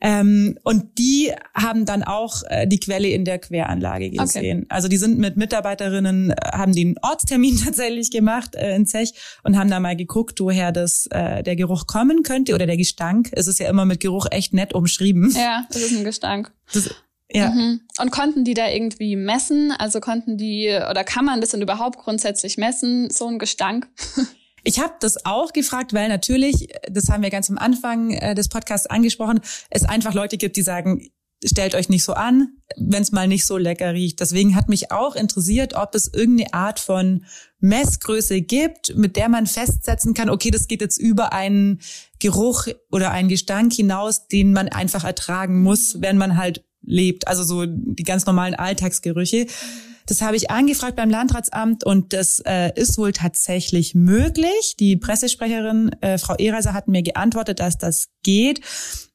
Ähm, 0.00 0.56
und 0.62 0.98
die 0.98 1.32
haben 1.52 1.84
dann 1.84 2.04
auch 2.04 2.44
äh, 2.48 2.68
die 2.68 2.78
Quelle 2.78 3.08
in 3.08 3.24
der 3.24 3.40
Queranlage 3.40 4.10
gesehen. 4.10 4.58
Okay. 4.58 4.66
Also 4.68 4.86
die 4.86 4.98
sind 4.98 5.18
mit 5.18 5.36
Mitarbeiterinnen, 5.36 6.30
äh, 6.30 6.36
haben 6.52 6.72
den 6.72 6.94
Ortstermin 7.02 7.56
tatsächlich 7.64 8.12
gemacht 8.12 8.54
äh, 8.54 8.76
in 8.76 8.86
Zech 8.86 9.14
und 9.42 9.58
haben 9.58 9.68
da 9.68 9.80
mal 9.80 9.96
geguckt, 9.96 10.38
woher 10.38 10.70
das 10.70 11.08
äh, 11.10 11.42
der 11.42 11.56
Geruch 11.56 11.88
kommen 11.88 12.22
könnte 12.22 12.54
oder 12.54 12.66
der 12.66 12.76
Gestank. 12.76 13.30
Es 13.32 13.48
ist 13.48 13.58
ja 13.58 13.68
immer 13.68 13.84
mit 13.84 13.98
Geruch 13.98 14.26
echt 14.30 14.54
nett 14.54 14.74
umschrieben. 14.74 15.34
Ja, 15.36 15.66
das 15.72 15.82
ist 15.82 15.96
ein 15.96 16.04
Gestank. 16.04 16.52
Das, 16.72 16.88
ja. 17.34 17.50
Mhm. 17.50 17.80
Und 18.00 18.10
konnten 18.10 18.44
die 18.44 18.54
da 18.54 18.68
irgendwie 18.68 19.16
messen? 19.16 19.72
Also 19.72 20.00
konnten 20.00 20.36
die 20.36 20.68
oder 20.68 21.04
kann 21.04 21.24
man 21.24 21.40
das 21.40 21.50
denn 21.50 21.62
überhaupt 21.62 21.98
grundsätzlich 21.98 22.58
messen, 22.58 23.10
so 23.10 23.26
ein 23.26 23.38
Gestank? 23.38 23.88
Ich 24.64 24.78
habe 24.78 24.94
das 25.00 25.26
auch 25.26 25.52
gefragt, 25.52 25.92
weil 25.92 26.08
natürlich, 26.08 26.68
das 26.88 27.08
haben 27.08 27.24
wir 27.24 27.30
ganz 27.30 27.50
am 27.50 27.58
Anfang 27.58 28.12
äh, 28.12 28.36
des 28.36 28.48
Podcasts 28.48 28.86
angesprochen, 28.86 29.40
es 29.70 29.82
einfach 29.82 30.14
Leute 30.14 30.38
gibt, 30.38 30.56
die 30.56 30.62
sagen, 30.62 31.10
stellt 31.44 31.74
euch 31.74 31.88
nicht 31.88 32.04
so 32.04 32.12
an, 32.12 32.48
wenn 32.76 33.02
es 33.02 33.12
mal 33.12 33.26
nicht 33.26 33.46
so 33.46 33.56
lecker 33.56 33.92
riecht. 33.92 34.20
Deswegen 34.20 34.54
hat 34.54 34.68
mich 34.68 34.92
auch 34.92 35.16
interessiert, 35.16 35.74
ob 35.74 35.94
es 35.94 36.12
irgendeine 36.12 36.54
Art 36.54 36.78
von 36.78 37.24
Messgröße 37.58 38.40
gibt, 38.42 38.96
mit 38.96 39.16
der 39.16 39.28
man 39.28 39.46
festsetzen 39.46 40.14
kann, 40.14 40.30
okay, 40.30 40.50
das 40.50 40.68
geht 40.68 40.80
jetzt 40.80 40.98
über 40.98 41.32
einen 41.32 41.80
Geruch 42.20 42.68
oder 42.90 43.10
einen 43.10 43.28
Gestank 43.28 43.72
hinaus, 43.72 44.28
den 44.28 44.52
man 44.52 44.68
einfach 44.68 45.04
ertragen 45.04 45.62
muss, 45.62 46.00
wenn 46.00 46.18
man 46.18 46.36
halt 46.36 46.64
lebt. 46.82 47.28
Also 47.28 47.42
so 47.42 47.64
die 47.66 48.04
ganz 48.04 48.26
normalen 48.26 48.54
Alltagsgerüche. 48.54 49.46
Das 50.06 50.20
habe 50.20 50.36
ich 50.36 50.50
angefragt 50.50 50.96
beim 50.96 51.10
Landratsamt 51.10 51.84
und 51.84 52.12
das 52.12 52.40
äh, 52.44 52.72
ist 52.74 52.98
wohl 52.98 53.12
tatsächlich 53.12 53.94
möglich. 53.94 54.74
Die 54.78 54.96
Pressesprecherin 54.96 55.90
äh, 56.00 56.18
Frau 56.18 56.34
Ehreiser 56.36 56.74
hat 56.74 56.88
mir 56.88 57.02
geantwortet, 57.02 57.60
dass 57.60 57.78
das 57.78 58.08
geht. 58.22 58.60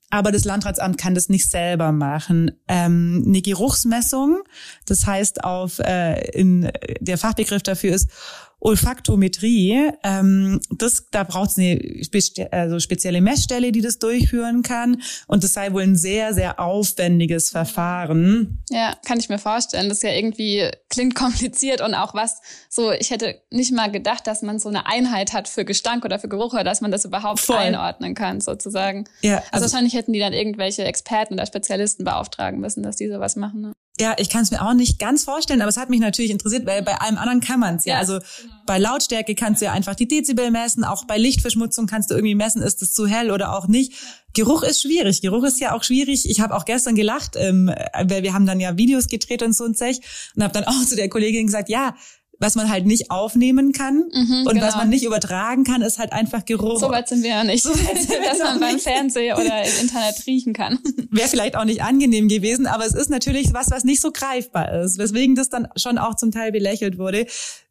Aber 0.10 0.31
das 0.31 0.46
Landratsamt 0.46 0.98
kann 0.98 1.16
das 1.16 1.28
nicht 1.28 1.52
selber 1.52 1.92
machen. 1.92 2.52
Ähm, 2.69 3.25
eine 3.28 3.42
Geruchsmessung, 3.42 4.40
das 4.86 5.06
heißt 5.06 5.44
auf 5.44 5.80
äh, 5.80 6.30
in 6.31 6.72
der 7.02 7.18
Fachbegriff 7.18 7.62
dafür 7.62 7.94
ist 7.94 8.10
Olfaktometrie, 8.59 9.92
ähm, 10.04 10.59
das, 10.71 11.06
da 11.12 11.24
braucht 11.24 11.51
es 11.51 11.57
eine 11.57 11.80
spe 12.04 12.51
also 12.51 12.80
spezielle 12.80 13.21
Messstelle, 13.21 13.71
die 13.71 13.81
das 13.81 14.00
durchführen 14.00 14.63
kann. 14.63 15.01
Und 15.27 15.44
das 15.44 15.54
sei 15.54 15.71
wohl 15.74 15.83
ein 15.83 15.95
sehr, 15.95 16.33
sehr 16.33 16.59
aufwendiges 16.59 17.50
Verfahren. 17.51 18.63
Ja, 18.69 18.95
kann 19.06 19.19
ich 19.19 19.30
mir 19.30 19.38
vorstellen. 19.38 19.89
Das 19.89 20.00
ist 20.00 20.04
ja 20.04 20.12
irgendwie 20.12 20.69
klingt 20.89 21.13
kompliziert 21.15 21.81
und 21.81 21.94
auch 21.94 22.13
was 22.15 22.42
so, 22.69 22.92
ich 22.92 23.12
hätte 23.12 23.39
nicht 23.51 23.71
mal 23.71 23.92
gedacht, 23.92 24.25
dass 24.25 24.42
man 24.42 24.57
so 24.59 24.69
eine 24.69 24.88
Einheit 24.88 25.33
hat 25.33 25.48
für 25.48 25.63
Gestank 25.63 26.04
oder 26.04 26.18
für 26.18 26.27
Geruch 26.27 26.54
oder 26.54 26.63
dass 26.63 26.81
man 26.81 26.92
das 26.92 27.06
überhaupt 27.06 27.39
Voll. 27.39 27.57
einordnen 27.57 28.15
kann, 28.15 28.42
sozusagen. 28.42 29.06
Ja, 29.21 29.38
also, 29.38 29.48
also 29.51 29.65
wahrscheinlich 29.65 29.94
hätten 29.94 30.13
die 30.13 30.19
dann 30.19 30.33
irgendwelche 30.33 30.83
Experten 30.83 31.36
oder 31.36 31.45
Spezialisten 31.45 32.04
beauftragen 32.04 32.59
müssen, 32.59 32.81
dass 32.81 32.95
die 32.95 33.07
sowas 33.07 33.36
machen. 33.36 33.62
Ne? 33.62 33.74
Ja, 33.99 34.15
ich 34.17 34.29
kann 34.29 34.44
es 34.44 34.51
mir 34.51 34.61
auch 34.61 34.73
nicht 34.73 34.99
ganz 34.99 35.23
vorstellen, 35.23 35.61
aber 35.61 35.69
es 35.69 35.77
hat 35.77 35.89
mich 35.89 35.99
natürlich 35.99 36.29
interessiert, 36.29 36.67
weil 36.67 36.83
bei 36.83 36.95
allem 37.01 37.17
anderen 37.17 37.39
kann 37.39 37.59
man 37.59 37.77
es 37.77 37.85
ja. 37.85 37.95
ja. 37.95 37.99
Also 37.99 38.19
genau. 38.19 38.54
bei 38.68 38.77
Lautstärke 38.77 39.33
kannst 39.33 39.61
du 39.61 39.66
ja 39.66 39.71
einfach 39.71 39.95
die 39.95 40.07
Dezibel 40.07 40.51
messen, 40.51 40.83
auch 40.83 41.06
bei 41.06 41.18
Lichtverschmutzung 41.18 41.87
kannst 41.87 42.11
du 42.11 42.16
irgendwie 42.16 42.35
messen, 42.35 42.61
ist 42.61 42.81
es 42.83 42.94
zu 42.94 43.07
hell 43.07 43.31
oder 43.31 43.57
auch 43.57 43.68
nicht. 43.68 43.94
Geruch 44.33 44.61
ist 44.61 44.83
schwierig. 44.83 45.21
Geruch 45.21 45.44
ist 45.45 45.59
ja 45.59 45.73
auch 45.73 45.83
schwierig. 45.83 46.30
Ich 46.30 46.42
habe 46.42 46.56
auch 46.56 46.66
gestern 46.66 46.94
gelacht, 46.94 47.35
ähm, 47.35 47.73
weil 48.04 48.21
wir 48.21 48.33
haben 48.33 48.45
dann 48.45 48.59
ja 48.59 48.77
Videos 48.77 49.07
gedreht 49.07 49.42
und 49.42 49.54
so 49.54 49.66
ein 49.66 49.73
Zech 49.73 49.99
und 50.35 50.44
habe 50.44 50.54
dann 50.54 50.66
auch 50.66 50.85
zu 50.85 50.95
der 50.95 51.09
Kollegin 51.09 51.47
gesagt, 51.47 51.69
ja, 51.69 51.95
was 52.39 52.56
man 52.56 52.69
halt 52.69 52.85
nicht 52.85 53.09
aufnehmen 53.09 53.71
kann 53.71 54.09
mhm, 54.13 54.45
und 54.45 54.53
genau. 54.53 54.65
was 54.67 54.75
man 54.75 54.89
nicht 54.89 55.03
übertragen 55.03 55.63
kann, 55.63 55.81
ist 55.81 55.97
halt 55.97 56.13
einfach 56.13 56.45
Geruch. 56.45 56.79
So 56.79 56.89
weit 56.89 57.07
sind 57.07 57.23
wir 57.23 57.31
ja 57.31 57.44
nicht, 57.44 57.63
so 57.63 57.69
dass 58.25 58.39
man 58.39 58.59
beim 58.59 58.79
Fernsehen 58.79 59.35
oder 59.35 59.63
im 59.63 59.81
Internet 59.81 60.25
riechen 60.27 60.53
kann. 60.53 60.79
Wäre 61.09 61.27
vielleicht 61.27 61.56
auch 61.56 61.65
nicht 61.65 61.81
angenehm 61.81 62.27
gewesen, 62.27 62.67
aber 62.67 62.85
es 62.85 62.94
ist 62.94 63.09
natürlich 63.09 63.53
was, 63.53 63.71
was 63.71 63.83
nicht 63.83 64.01
so 64.01 64.11
greifbar 64.11 64.81
ist, 64.81 64.97
weswegen 64.97 65.35
das 65.35 65.49
dann 65.49 65.67
schon 65.75 65.97
auch 65.97 66.15
zum 66.15 66.31
Teil 66.31 66.51
belächelt 66.51 66.97
wurde. 66.97 67.25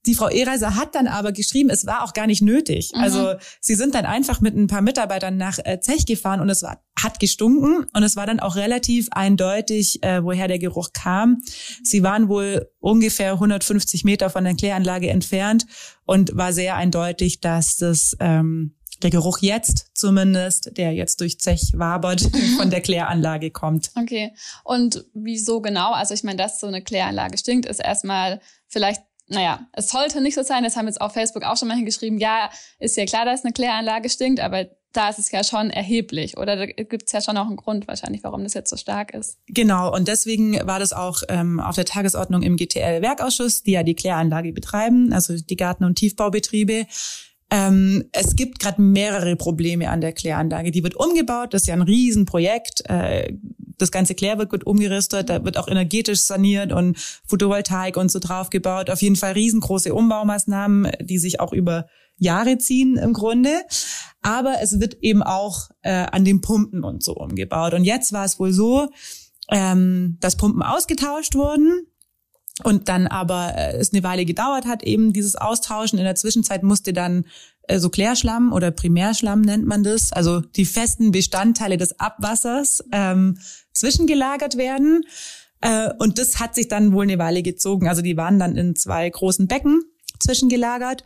Die 0.07 0.15
Frau 0.15 0.29
Ehreiser 0.29 0.77
hat 0.77 0.95
dann 0.95 1.07
aber 1.07 1.33
geschrieben, 1.33 1.71
es 1.71 1.87
war 1.87 2.05
auch 2.05 2.13
gar 2.13 2.27
nicht 2.27 2.43
nötig. 2.43 2.93
Mhm. 2.95 3.01
Also 3.01 3.35
sie 3.61 3.75
sind 3.75 3.95
dann 3.95 4.07
einfach 4.07 4.41
mit 4.41 4.57
ein 4.57 4.67
paar 4.67 4.83
Mitarbeitern 4.83 5.37
nach 5.37 5.59
äh, 5.65 5.81
Zech 5.81 6.07
gefahren 6.07 6.41
und 6.41 6.49
es 6.49 6.63
war, 6.63 6.83
hat 6.99 7.19
gestunken 7.21 7.87
und 7.93 8.03
es 8.03 8.17
war 8.17 8.27
dann 8.27 8.41
auch 8.41 8.57
relativ 8.57 9.09
eindeutig, 9.11 10.03
äh, 10.03 10.23
woher 10.23 10.49
der 10.49 10.59
Geruch 10.59 10.91
kam. 10.93 11.43
Sie 11.83 12.03
waren 12.03 12.29
wohl 12.29 12.71
ungefähr 12.79 13.33
150 13.33 14.05
Meter 14.05 14.31
von 14.31 14.45
der 14.45 14.55
Kläranlage 14.55 15.11
entfernt 15.11 15.67
und 16.05 16.37
war 16.37 16.53
sehr 16.53 16.77
eindeutig, 16.77 17.41
dass 17.41 17.77
das 17.77 18.17
ähm, 18.21 18.77
der 19.03 19.11
Geruch 19.11 19.39
jetzt 19.41 19.91
zumindest, 19.95 20.77
der 20.77 20.93
jetzt 20.93 21.21
durch 21.21 21.39
Zech 21.39 21.73
wabert, 21.75 22.21
von 22.57 22.71
der 22.71 22.81
Kläranlage 22.81 23.51
kommt. 23.51 23.91
Okay. 23.95 24.33
Und 24.65 25.05
wieso 25.15 25.61
genau? 25.61 25.93
Also 25.93 26.15
ich 26.15 26.25
meine, 26.25 26.39
dass 26.39 26.61
so 26.61 26.67
eine 26.67 26.83
Kläranlage 26.83 27.37
stinkt, 27.39 27.67
ist 27.67 27.81
erstmal 27.81 28.41
vielleicht 28.69 29.03
naja, 29.28 29.66
es 29.73 29.88
sollte 29.88 30.21
nicht 30.21 30.35
so 30.35 30.42
sein. 30.42 30.62
Das 30.62 30.76
haben 30.76 30.87
jetzt 30.87 31.00
auf 31.00 31.12
Facebook 31.12 31.42
auch 31.45 31.56
schon 31.56 31.68
mal 31.68 31.76
hingeschrieben. 31.76 32.18
Ja, 32.18 32.50
ist 32.78 32.97
ja 32.97 33.04
klar, 33.06 33.25
dass 33.25 33.45
eine 33.45 33.52
Kläranlage 33.52 34.09
stinkt, 34.09 34.40
aber 34.40 34.66
da 34.92 35.11
ist 35.11 35.18
es 35.18 35.30
ja 35.30 35.45
schon 35.45 35.71
erheblich. 35.71 36.38
Oder 36.38 36.56
da 36.56 36.66
gibt 36.66 37.04
es 37.06 37.12
ja 37.12 37.21
schon 37.21 37.37
auch 37.37 37.47
einen 37.47 37.56
Grund 37.56 37.87
wahrscheinlich, 37.87 38.25
warum 38.25 38.45
das 38.45 38.54
jetzt 38.54 38.71
so 38.71 38.76
stark 38.76 39.12
ist. 39.12 39.38
Genau, 39.49 39.92
und 39.95 40.09
deswegen 40.09 40.54
war 40.66 40.78
das 40.78 40.92
auch 40.92 41.23
ähm, 41.28 41.61
auf 41.61 41.75
der 41.75 41.85
Tagesordnung 41.85 42.42
im 42.42 42.56
GTL-Werkausschuss, 42.56 43.62
die 43.62 43.73
ja 43.73 43.83
die 43.83 43.95
Kläranlage 43.95 44.52
betreiben, 44.52 45.12
also 45.12 45.37
die 45.37 45.56
Garten- 45.56 45.85
und 45.85 45.97
Tiefbaubetriebe. 45.97 46.87
Ähm, 47.50 48.04
es 48.12 48.37
gibt 48.37 48.59
gerade 48.59 48.80
mehrere 48.80 49.37
Probleme 49.37 49.90
an 49.90 50.00
der 50.00 50.12
Kläranlage. 50.12 50.71
Die 50.71 50.83
wird 50.83 50.97
umgebaut, 50.97 51.52
das 51.52 51.62
ist 51.62 51.68
ja 51.68 51.75
ein 51.75 51.83
Riesenprojekt. 51.83 52.88
Äh, 52.88 53.35
das 53.78 53.90
ganze 53.90 54.14
Klärwerk 54.14 54.52
wird 54.52 54.66
umgerüstet, 54.66 55.28
da 55.28 55.45
wird 55.45 55.56
auch 55.59 55.68
energetisch 55.68 56.23
saniert 56.23 56.73
und 56.73 56.99
Photovoltaik 57.26 57.97
und 57.97 58.11
so 58.11 58.18
drauf 58.18 58.50
gebaut. 58.50 58.90
Auf 58.90 59.02
jeden 59.02 59.16
Fall 59.16 59.33
riesengroße 59.33 59.95
Umbaumaßnahmen, 59.95 60.90
die 61.00 61.18
sich 61.18 61.40
auch 61.40 61.52
über 61.52 61.87
Jahre 62.18 62.59
ziehen 62.59 62.97
im 62.97 63.12
Grunde. 63.12 63.50
Aber 64.23 64.56
es 64.62 64.80
wird 64.80 64.95
eben 65.02 65.23
auch 65.23 65.71
äh, 65.83 66.06
an 66.11 66.25
den 66.25 66.40
Pumpen 66.40 66.85
und 66.85 67.02
so 67.04 67.14
umgebaut. 67.14 67.75
Und 67.75 67.85
jetzt 67.85 68.12
war 68.12 68.25
es 68.25 68.38
wohl 68.38 68.52
so, 68.52 68.88
ähm, 69.50 70.16
dass 70.21 70.37
Pumpen 70.37 70.62
ausgetauscht 70.62 71.35
wurden 71.35 71.87
und 72.65 72.89
dann 72.89 73.07
aber 73.07 73.55
äh, 73.57 73.77
es 73.77 73.93
eine 73.93 74.03
Weile 74.03 74.25
gedauert 74.25 74.67
hat, 74.67 74.83
eben 74.83 75.13
dieses 75.13 75.37
Austauschen. 75.37 75.99
In 75.99 76.05
der 76.05 76.15
Zwischenzeit 76.15 76.63
musste 76.63 76.93
dann 76.93 77.27
äh, 77.69 77.79
so 77.79 77.91
Klärschlamm 77.91 78.53
oder 78.53 78.71
Primärschlamm 78.71 79.43
nennt 79.43 79.67
man 79.67 79.85
das, 79.85 80.13
also 80.13 80.41
die 80.41 80.65
festen 80.65 81.11
Bestandteile 81.11 81.77
des 81.77 82.01
Abwassers 82.01 82.83
ähm, 82.93 83.39
zwischengelagert 83.73 84.57
werden. 84.57 85.05
Äh, 85.61 85.91
und 85.99 86.19
das 86.19 86.39
hat 86.39 86.55
sich 86.55 86.69
dann 86.69 86.93
wohl 86.93 87.05
eine 87.05 87.19
Weile 87.19 87.43
gezogen. 87.43 87.89
Also 87.89 88.03
die 88.03 88.17
waren 88.17 88.39
dann 88.39 88.57
in 88.57 88.75
zwei 88.75 89.09
großen 89.09 89.47
Becken 89.47 89.83
zwischengelagert. 90.19 91.05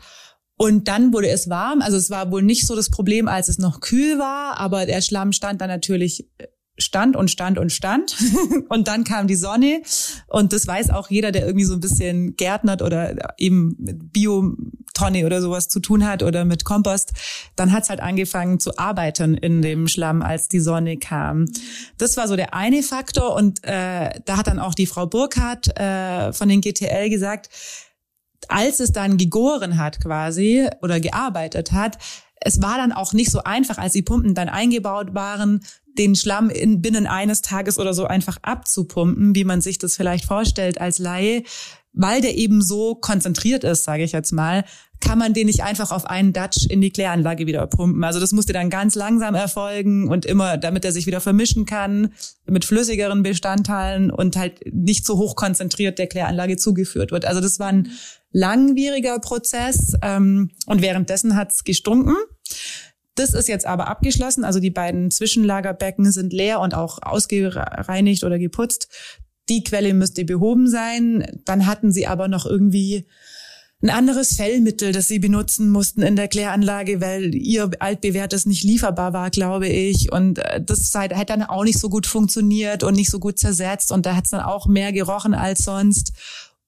Und 0.56 0.88
dann 0.88 1.12
wurde 1.12 1.30
es 1.30 1.48
warm. 1.48 1.80
Also 1.80 1.96
es 1.96 2.10
war 2.10 2.30
wohl 2.30 2.42
nicht 2.42 2.66
so 2.66 2.76
das 2.76 2.90
Problem, 2.90 3.28
als 3.28 3.48
es 3.48 3.58
noch 3.58 3.80
kühl 3.80 4.18
war, 4.18 4.58
aber 4.58 4.84
der 4.84 5.00
Schlamm 5.00 5.32
stand 5.32 5.60
dann 5.62 5.70
natürlich 5.70 6.28
äh, 6.38 6.46
stand 6.80 7.16
und 7.16 7.30
stand 7.30 7.58
und 7.58 7.70
stand. 7.70 8.16
und 8.68 8.88
dann 8.88 9.04
kam 9.04 9.26
die 9.26 9.36
Sonne. 9.36 9.82
Und 10.26 10.52
das 10.52 10.66
weiß 10.66 10.90
auch 10.90 11.10
jeder, 11.10 11.32
der 11.32 11.46
irgendwie 11.46 11.64
so 11.64 11.74
ein 11.74 11.80
bisschen 11.80 12.36
gärtnert 12.36 12.82
oder 12.82 13.34
eben 13.38 13.76
mit 13.78 14.12
Biotonne 14.12 15.26
oder 15.26 15.40
sowas 15.40 15.68
zu 15.68 15.80
tun 15.80 16.06
hat 16.06 16.22
oder 16.22 16.44
mit 16.44 16.64
Kompost. 16.64 17.12
Dann 17.56 17.72
hat's 17.72 17.90
halt 17.90 18.00
angefangen 18.00 18.60
zu 18.60 18.76
arbeiten 18.78 19.34
in 19.34 19.62
dem 19.62 19.88
Schlamm, 19.88 20.22
als 20.22 20.48
die 20.48 20.60
Sonne 20.60 20.96
kam. 20.96 21.46
Das 21.98 22.16
war 22.16 22.28
so 22.28 22.36
der 22.36 22.54
eine 22.54 22.82
Faktor. 22.82 23.34
Und 23.34 23.62
äh, 23.64 24.10
da 24.24 24.36
hat 24.36 24.46
dann 24.46 24.58
auch 24.58 24.74
die 24.74 24.86
Frau 24.86 25.06
Burkhardt 25.06 25.78
äh, 25.78 26.32
von 26.32 26.48
den 26.48 26.60
GTL 26.60 27.10
gesagt, 27.10 27.50
als 28.48 28.80
es 28.80 28.92
dann 28.92 29.16
gegoren 29.16 29.78
hat 29.78 30.00
quasi 30.00 30.68
oder 30.82 30.98
gearbeitet 30.98 31.72
hat, 31.72 31.98
es 32.40 32.62
war 32.62 32.78
dann 32.78 32.92
auch 32.92 33.12
nicht 33.12 33.30
so 33.30 33.42
einfach, 33.44 33.78
als 33.78 33.92
die 33.92 34.02
Pumpen 34.02 34.34
dann 34.34 34.48
eingebaut 34.48 35.14
waren, 35.14 35.60
den 35.98 36.14
Schlamm 36.14 36.50
in, 36.50 36.80
binnen 36.80 37.06
eines 37.06 37.42
Tages 37.42 37.78
oder 37.78 37.94
so 37.94 38.06
einfach 38.06 38.38
abzupumpen, 38.42 39.34
wie 39.34 39.44
man 39.44 39.60
sich 39.60 39.78
das 39.78 39.96
vielleicht 39.96 40.24
vorstellt 40.24 40.80
als 40.80 40.98
Laie, 40.98 41.42
weil 41.92 42.20
der 42.20 42.36
eben 42.36 42.62
so 42.62 42.94
konzentriert 42.94 43.64
ist, 43.64 43.84
sage 43.84 44.04
ich 44.04 44.12
jetzt 44.12 44.32
mal, 44.32 44.64
kann 45.00 45.18
man 45.18 45.32
den 45.32 45.46
nicht 45.46 45.62
einfach 45.62 45.90
auf 45.90 46.04
einen 46.04 46.32
Dutch 46.32 46.66
in 46.68 46.80
die 46.80 46.90
Kläranlage 46.90 47.46
wieder 47.46 47.66
pumpen. 47.66 48.04
Also 48.04 48.20
das 48.20 48.32
musste 48.32 48.52
dann 48.52 48.70
ganz 48.70 48.94
langsam 48.94 49.34
erfolgen 49.34 50.08
und 50.08 50.26
immer, 50.26 50.58
damit 50.58 50.84
er 50.84 50.92
sich 50.92 51.06
wieder 51.06 51.20
vermischen 51.20 51.64
kann 51.64 52.12
mit 52.46 52.64
flüssigeren 52.64 53.22
Bestandteilen 53.22 54.10
und 54.10 54.36
halt 54.36 54.60
nicht 54.72 55.06
so 55.06 55.16
hoch 55.16 55.36
konzentriert 55.36 55.98
der 55.98 56.06
Kläranlage 56.06 56.56
zugeführt 56.56 57.12
wird. 57.12 57.24
Also 57.24 57.40
das 57.40 57.58
war 57.58 57.68
ein 57.68 57.90
langwieriger 58.32 59.18
Prozess 59.18 59.94
ähm, 60.02 60.50
und 60.66 60.82
währenddessen 60.82 61.34
hat's 61.34 61.64
gestunken. 61.64 62.14
Das 63.20 63.34
ist 63.34 63.48
jetzt 63.48 63.66
aber 63.66 63.88
abgeschlossen. 63.88 64.44
Also 64.44 64.60
die 64.60 64.70
beiden 64.70 65.10
Zwischenlagerbecken 65.10 66.10
sind 66.10 66.32
leer 66.32 66.58
und 66.60 66.74
auch 66.74 66.98
ausgereinigt 67.02 68.24
oder 68.24 68.38
geputzt. 68.38 68.88
Die 69.50 69.62
Quelle 69.62 69.92
müsste 69.92 70.24
behoben 70.24 70.68
sein. 70.68 71.40
Dann 71.44 71.66
hatten 71.66 71.92
sie 71.92 72.06
aber 72.06 72.28
noch 72.28 72.46
irgendwie 72.46 73.06
ein 73.82 73.90
anderes 73.90 74.36
Fellmittel, 74.36 74.92
das 74.92 75.08
sie 75.08 75.18
benutzen 75.18 75.68
mussten 75.68 76.00
in 76.00 76.16
der 76.16 76.28
Kläranlage, 76.28 77.02
weil 77.02 77.34
ihr 77.34 77.70
altbewährtes 77.78 78.46
nicht 78.46 78.64
lieferbar 78.64 79.12
war, 79.12 79.28
glaube 79.30 79.68
ich. 79.68 80.10
Und 80.12 80.38
äh, 80.38 80.62
das 80.62 80.94
hat 80.94 81.28
dann 81.28 81.42
auch 81.42 81.64
nicht 81.64 81.78
so 81.78 81.90
gut 81.90 82.06
funktioniert 82.06 82.82
und 82.82 82.94
nicht 82.94 83.10
so 83.10 83.18
gut 83.18 83.38
zersetzt. 83.38 83.92
Und 83.92 84.06
da 84.06 84.16
hat 84.16 84.24
es 84.24 84.30
dann 84.30 84.40
auch 84.40 84.66
mehr 84.66 84.92
gerochen 84.92 85.34
als 85.34 85.60
sonst. 85.60 86.12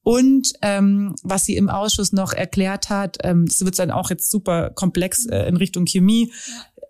Und 0.02 0.52
ähm, 0.62 1.14
was 1.23 1.44
sie 1.44 1.56
im 1.56 1.68
Ausschuss 1.68 2.12
noch 2.12 2.32
erklärt 2.32 2.90
hat, 2.90 3.18
ähm, 3.23 3.47
das 3.47 3.64
wird 3.64 3.78
dann 3.78 3.90
auch 3.90 4.11
jetzt 4.11 4.30
super 4.30 4.71
komplex 4.71 5.26
äh, 5.26 5.47
in 5.49 5.56
Richtung 5.56 5.85
Chemie. 5.87 6.32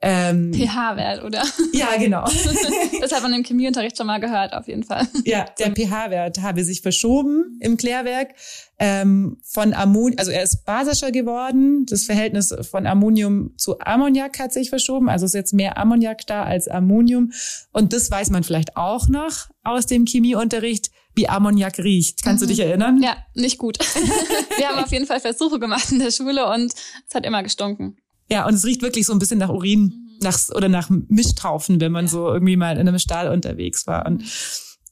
Ähm, 0.04 0.52
pH-Wert, 0.52 1.22
oder? 1.22 1.44
Ja, 1.72 1.96
genau. 1.96 2.24
das 3.00 3.12
hat 3.12 3.22
man 3.22 3.32
im 3.34 3.44
Chemieunterricht 3.44 3.96
schon 3.96 4.08
mal 4.08 4.18
gehört, 4.18 4.52
auf 4.52 4.66
jeden 4.66 4.82
Fall. 4.82 5.06
Ja, 5.24 5.46
der 5.60 5.70
pH-Wert 5.70 6.42
habe 6.42 6.64
sich 6.64 6.80
verschoben 6.80 7.56
im 7.60 7.76
Klärwerk 7.76 8.34
ähm, 8.80 9.38
von 9.44 9.72
Ammonium, 9.72 10.18
also 10.18 10.32
er 10.32 10.42
ist 10.42 10.64
basischer 10.64 11.12
geworden. 11.12 11.86
Das 11.86 12.02
Verhältnis 12.02 12.52
von 12.68 12.88
Ammonium 12.88 13.52
zu 13.56 13.78
Ammoniak 13.78 14.40
hat 14.40 14.52
sich 14.52 14.70
verschoben. 14.70 15.08
Also 15.08 15.24
ist 15.24 15.34
jetzt 15.34 15.54
mehr 15.54 15.78
Ammoniak 15.78 16.26
da 16.26 16.42
als 16.42 16.66
Ammonium. 16.66 17.30
Und 17.70 17.92
das 17.92 18.10
weiß 18.10 18.30
man 18.30 18.42
vielleicht 18.42 18.76
auch 18.76 19.08
noch 19.08 19.50
aus 19.62 19.86
dem 19.86 20.04
Chemieunterricht 20.04 20.90
wie 21.14 21.28
Ammoniak 21.28 21.78
riecht. 21.78 22.22
Kannst 22.22 22.42
mhm. 22.42 22.48
du 22.48 22.54
dich 22.54 22.64
erinnern? 22.64 23.02
Ja, 23.02 23.16
nicht 23.34 23.58
gut. 23.58 23.78
Wir 24.56 24.68
haben 24.68 24.82
auf 24.82 24.92
jeden 24.92 25.06
Fall 25.06 25.20
Versuche 25.20 25.58
gemacht 25.58 25.92
in 25.92 25.98
der 25.98 26.10
Schule 26.10 26.46
und 26.50 26.72
es 27.08 27.14
hat 27.14 27.26
immer 27.26 27.42
gestunken. 27.42 27.96
Ja, 28.30 28.46
und 28.46 28.54
es 28.54 28.64
riecht 28.64 28.82
wirklich 28.82 29.06
so 29.06 29.12
ein 29.12 29.18
bisschen 29.18 29.38
nach 29.38 29.50
Urin, 29.50 29.80
mhm. 29.80 30.18
nach, 30.22 30.38
oder 30.54 30.68
nach 30.68 30.88
Mischtraufen, 30.90 31.80
wenn 31.80 31.92
man 31.92 32.06
ja. 32.06 32.10
so 32.10 32.32
irgendwie 32.32 32.56
mal 32.56 32.78
in 32.78 32.88
einem 32.88 32.98
Stall 32.98 33.28
unterwegs 33.28 33.86
war. 33.86 34.06
Und 34.06 34.24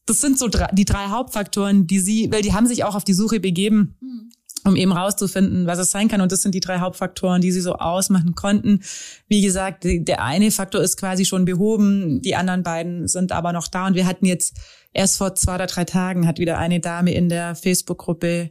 das 0.07 0.21
sind 0.21 0.39
so 0.39 0.49
drei, 0.49 0.69
die 0.73 0.85
drei 0.85 1.07
Hauptfaktoren, 1.09 1.87
die 1.87 2.01
sie, 2.01 2.31
weil 2.33 2.43
die 2.43 2.53
haben 2.53 2.67
sich 2.67 2.85
auch 2.85 2.95
auf 2.95 3.05
die 3.05 3.15
Suche 3.15 3.41
begeben. 3.41 3.97
Mhm 4.01 4.31
um 4.65 4.77
eben 4.77 4.93
rauszufinden, 4.93 5.67
was 5.67 5.79
es 5.79 5.91
sein 5.91 6.09
kann. 6.09 6.21
Und 6.21 6.33
das 6.33 6.43
sind 6.43 6.55
die 6.55 6.61
drei 6.61 6.79
Hauptfaktoren, 6.79 7.41
die 7.41 7.53
sie 7.53 7.61
so 7.61 7.75
ausmachen 7.75 8.35
konnten. 8.35 8.83
Wie 9.29 9.43
gesagt, 9.43 9.85
der 9.85 10.23
eine 10.23 10.51
Faktor 10.51 10.81
ist 10.81 10.97
quasi 10.97 11.25
schon 11.25 11.45
behoben, 11.45 12.21
die 12.23 12.37
anderen 12.37 12.63
beiden 12.63 13.09
sind 13.09 13.33
aber 13.33 13.53
noch 13.53 13.69
da. 13.69 13.87
Und 13.87 13.95
wir 13.95 14.07
hatten 14.07 14.27
jetzt 14.27 14.57
erst 14.93 15.19
vor 15.19 15.35
zwei 15.35 15.55
oder 15.57 15.67
drei 15.67 15.85
Tagen 15.85 16.27
hat 16.27 16.39
wieder 16.39 16.59
eine 16.59 16.81
Dame 16.81 17.13
in 17.13 17.29
der 17.29 17.55
Facebook-Gruppe 17.55 18.51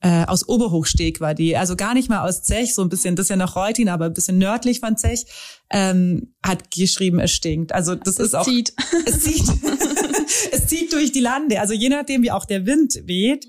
äh, 0.00 0.24
aus 0.26 0.46
Oberhochsteg 0.46 1.20
war 1.20 1.34
die, 1.34 1.56
also 1.56 1.74
gar 1.74 1.94
nicht 1.94 2.08
mal 2.08 2.20
aus 2.20 2.42
Zech, 2.42 2.74
so 2.74 2.82
ein 2.82 2.88
bisschen, 2.88 3.16
das 3.16 3.24
ist 3.24 3.30
ja 3.30 3.36
noch 3.36 3.56
Reutin, 3.56 3.88
aber 3.88 4.04
ein 4.04 4.12
bisschen 4.12 4.38
nördlich 4.38 4.80
von 4.80 4.96
Zech, 4.96 5.24
ähm, 5.70 6.34
hat 6.44 6.70
geschrieben, 6.70 7.18
es 7.18 7.32
stinkt. 7.32 7.72
Also 7.72 7.94
das 7.94 8.18
es 8.18 8.26
ist 8.26 8.34
auch. 8.34 8.44
Zieht. 8.44 8.74
Es 9.06 9.20
zieht. 9.20 9.42
es 10.52 10.66
zieht 10.66 10.92
durch 10.92 11.12
die 11.12 11.20
Lande. 11.20 11.60
Also 11.60 11.72
je 11.72 11.88
nachdem, 11.88 12.22
wie 12.22 12.30
auch 12.30 12.44
der 12.44 12.66
Wind 12.66 13.00
weht, 13.04 13.46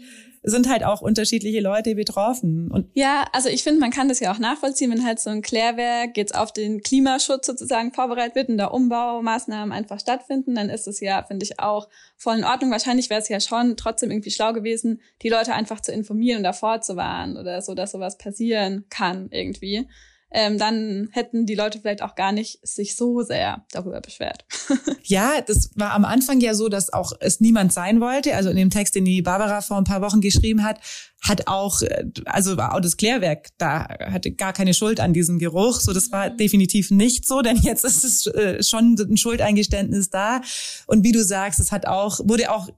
sind 0.49 0.69
halt 0.69 0.83
auch 0.85 1.01
unterschiedliche 1.01 1.59
Leute 1.59 1.93
betroffen. 1.95 2.71
Und 2.71 2.89
ja, 2.93 3.25
also 3.33 3.49
ich 3.49 3.63
finde, 3.63 3.81
man 3.81 3.91
kann 3.91 4.07
das 4.07 4.21
ja 4.21 4.31
auch 4.31 4.39
nachvollziehen, 4.39 4.89
wenn 4.91 5.05
halt 5.05 5.19
so 5.19 5.29
ein 5.29 5.41
Klärwerk 5.41 6.15
jetzt 6.15 6.33
auf 6.33 6.53
den 6.53 6.81
Klimaschutz 6.81 7.47
sozusagen 7.47 7.91
vorbereitet 7.91 8.35
wird 8.35 8.49
und 8.49 8.57
da 8.57 8.67
Umbaumaßnahmen 8.67 9.73
einfach 9.73 9.99
stattfinden, 9.99 10.55
dann 10.55 10.69
ist 10.69 10.87
es 10.87 11.01
ja, 11.01 11.21
finde 11.23 11.43
ich, 11.43 11.59
auch 11.59 11.89
voll 12.15 12.37
in 12.37 12.45
Ordnung. 12.45 12.71
Wahrscheinlich 12.71 13.09
wäre 13.09 13.21
es 13.21 13.27
ja 13.27 13.41
schon 13.41 13.75
trotzdem 13.75 14.09
irgendwie 14.09 14.31
schlau 14.31 14.53
gewesen, 14.53 15.01
die 15.21 15.29
Leute 15.29 15.53
einfach 15.53 15.81
zu 15.81 15.91
informieren 15.91 16.37
und 16.37 16.43
davor 16.43 16.79
zu 16.79 16.95
warnen 16.95 17.35
oder 17.35 17.61
so, 17.61 17.73
dass 17.73 17.91
sowas 17.91 18.17
passieren 18.17 18.85
kann 18.89 19.27
irgendwie 19.31 19.87
ähm, 20.31 20.57
dann 20.57 21.07
hätten 21.11 21.45
die 21.45 21.55
Leute 21.55 21.79
vielleicht 21.79 22.01
auch 22.01 22.15
gar 22.15 22.31
nicht 22.31 22.59
sich 22.67 22.95
so 22.95 23.21
sehr 23.21 23.65
darüber 23.71 24.01
beschwert. 24.01 24.45
ja, 25.03 25.41
das 25.41 25.71
war 25.75 25.93
am 25.93 26.03
Anfang 26.03 26.41
ja 26.41 26.53
so, 26.53 26.67
dass 26.67 26.91
auch 26.91 27.13
es 27.19 27.39
niemand 27.39 27.71
sein 27.71 28.01
wollte. 28.01 28.35
Also 28.35 28.49
in 28.49 28.57
dem 28.57 28.69
Text, 28.69 28.95
den 28.95 29.05
die 29.05 29.21
Barbara 29.21 29.61
vor 29.61 29.77
ein 29.77 29.85
paar 29.85 30.01
Wochen 30.01 30.19
geschrieben 30.19 30.63
hat, 30.63 30.79
hat 31.21 31.47
auch, 31.47 31.81
äh, 31.81 32.05
also 32.25 32.57
war 32.57 32.75
auch 32.75 32.81
das 32.81 32.97
Klärwerk 32.97 33.47
da 33.57 33.87
hatte 34.11 34.31
gar 34.31 34.53
keine 34.53 34.73
Schuld 34.73 34.99
an 34.99 35.13
diesem 35.13 35.39
Geruch. 35.39 35.79
So, 35.79 35.93
das 35.93 36.11
war 36.11 36.29
mhm. 36.29 36.37
definitiv 36.37 36.91
nicht 36.91 37.25
so, 37.25 37.41
denn 37.41 37.57
jetzt 37.57 37.85
ist 37.85 38.03
es 38.03 38.27
äh, 38.27 38.61
schon 38.63 38.95
ein 38.95 39.17
Schuldeingeständnis 39.17 40.09
da. 40.09 40.41
Und 40.87 41.03
wie 41.03 41.11
du 41.11 41.23
sagst, 41.23 41.59
es 41.59 41.71
hat 41.71 41.87
auch, 41.87 42.19
wurde 42.23 42.51
auch 42.51 42.69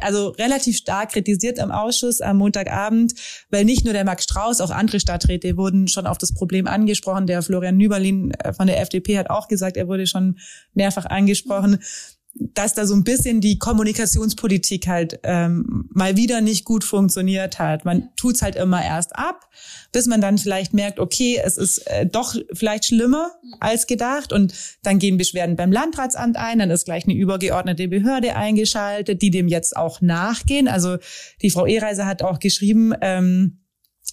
also 0.00 0.28
relativ 0.30 0.76
stark 0.76 1.12
kritisiert 1.12 1.58
im 1.58 1.70
Ausschuss 1.70 2.20
am 2.20 2.38
Montagabend, 2.38 3.14
weil 3.50 3.64
nicht 3.64 3.84
nur 3.84 3.92
der 3.92 4.04
Max 4.04 4.24
Strauß, 4.24 4.60
auch 4.60 4.70
andere 4.70 5.00
Stadträte 5.00 5.56
wurden 5.56 5.88
schon 5.88 6.06
auf 6.06 6.18
das 6.18 6.34
Problem 6.34 6.66
angesprochen. 6.66 7.26
Der 7.26 7.42
Florian 7.42 7.76
Nüberlin 7.76 8.32
äh, 8.32 8.52
von 8.52 8.66
der 8.66 8.80
FDP 8.80 9.18
hat 9.18 9.30
auch 9.30 9.48
gesagt, 9.48 9.76
er 9.76 9.88
wurde 9.88 10.06
schon 10.06 10.38
mehrfach 10.74 11.06
angesprochen 11.06 11.78
dass 12.34 12.72
da 12.74 12.86
so 12.86 12.94
ein 12.94 13.04
bisschen 13.04 13.40
die 13.40 13.58
Kommunikationspolitik 13.58 14.86
halt 14.86 15.20
ähm, 15.22 15.88
mal 15.92 16.16
wieder 16.16 16.40
nicht 16.40 16.64
gut 16.64 16.82
funktioniert 16.82 17.58
hat. 17.58 17.84
Man 17.84 18.08
tut's 18.16 18.40
halt 18.40 18.56
immer 18.56 18.82
erst 18.82 19.16
ab, 19.16 19.48
bis 19.92 20.06
man 20.06 20.20
dann 20.20 20.38
vielleicht 20.38 20.72
merkt, 20.72 20.98
okay, 20.98 21.38
es 21.44 21.58
ist 21.58 21.78
äh, 21.86 22.06
doch 22.06 22.34
vielleicht 22.52 22.86
schlimmer 22.86 23.32
als 23.60 23.86
gedacht 23.86 24.32
und 24.32 24.54
dann 24.82 24.98
gehen 24.98 25.18
Beschwerden 25.18 25.56
beim 25.56 25.72
Landratsamt 25.72 26.36
ein, 26.36 26.58
dann 26.58 26.70
ist 26.70 26.86
gleich 26.86 27.04
eine 27.04 27.14
übergeordnete 27.14 27.88
Behörde 27.88 28.34
eingeschaltet, 28.34 29.20
die 29.20 29.30
dem 29.30 29.48
jetzt 29.48 29.76
auch 29.76 30.00
nachgehen. 30.00 30.68
Also 30.68 30.96
die 31.42 31.50
Frau 31.50 31.66
Ehreiser 31.66 32.06
hat 32.06 32.22
auch 32.22 32.38
geschrieben, 32.38 32.94
ähm, 33.02 33.61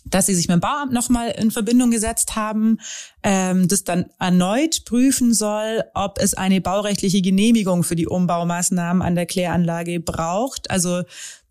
dass 0.06 0.26
sie 0.26 0.36
sich 0.36 0.48
mit 0.48 0.56
dem 0.56 0.62
Bauamt 0.62 0.92
nochmal 0.92 1.32
in 1.32 1.52
Verbindung 1.52 1.92
gesetzt 1.92 2.36
haben, 2.36 2.80
ähm, 3.24 3.68
das 3.68 3.84
dann 3.84 4.06
erneut 4.20 4.86
prüfen 4.86 5.34
soll, 5.34 5.84
ob 5.94 6.20
es 6.20 6.34
eine 6.34 6.62
baurechtliche 6.62 7.22
Genehmigung 7.22 7.84
für 7.84 7.96
die 7.96 8.08
Umbaumaßnahmen 8.08 9.02
an 9.02 9.16
der 9.16 9.26
Kläranlage 9.26 10.00
braucht. 10.00 10.72
Also 10.72 11.04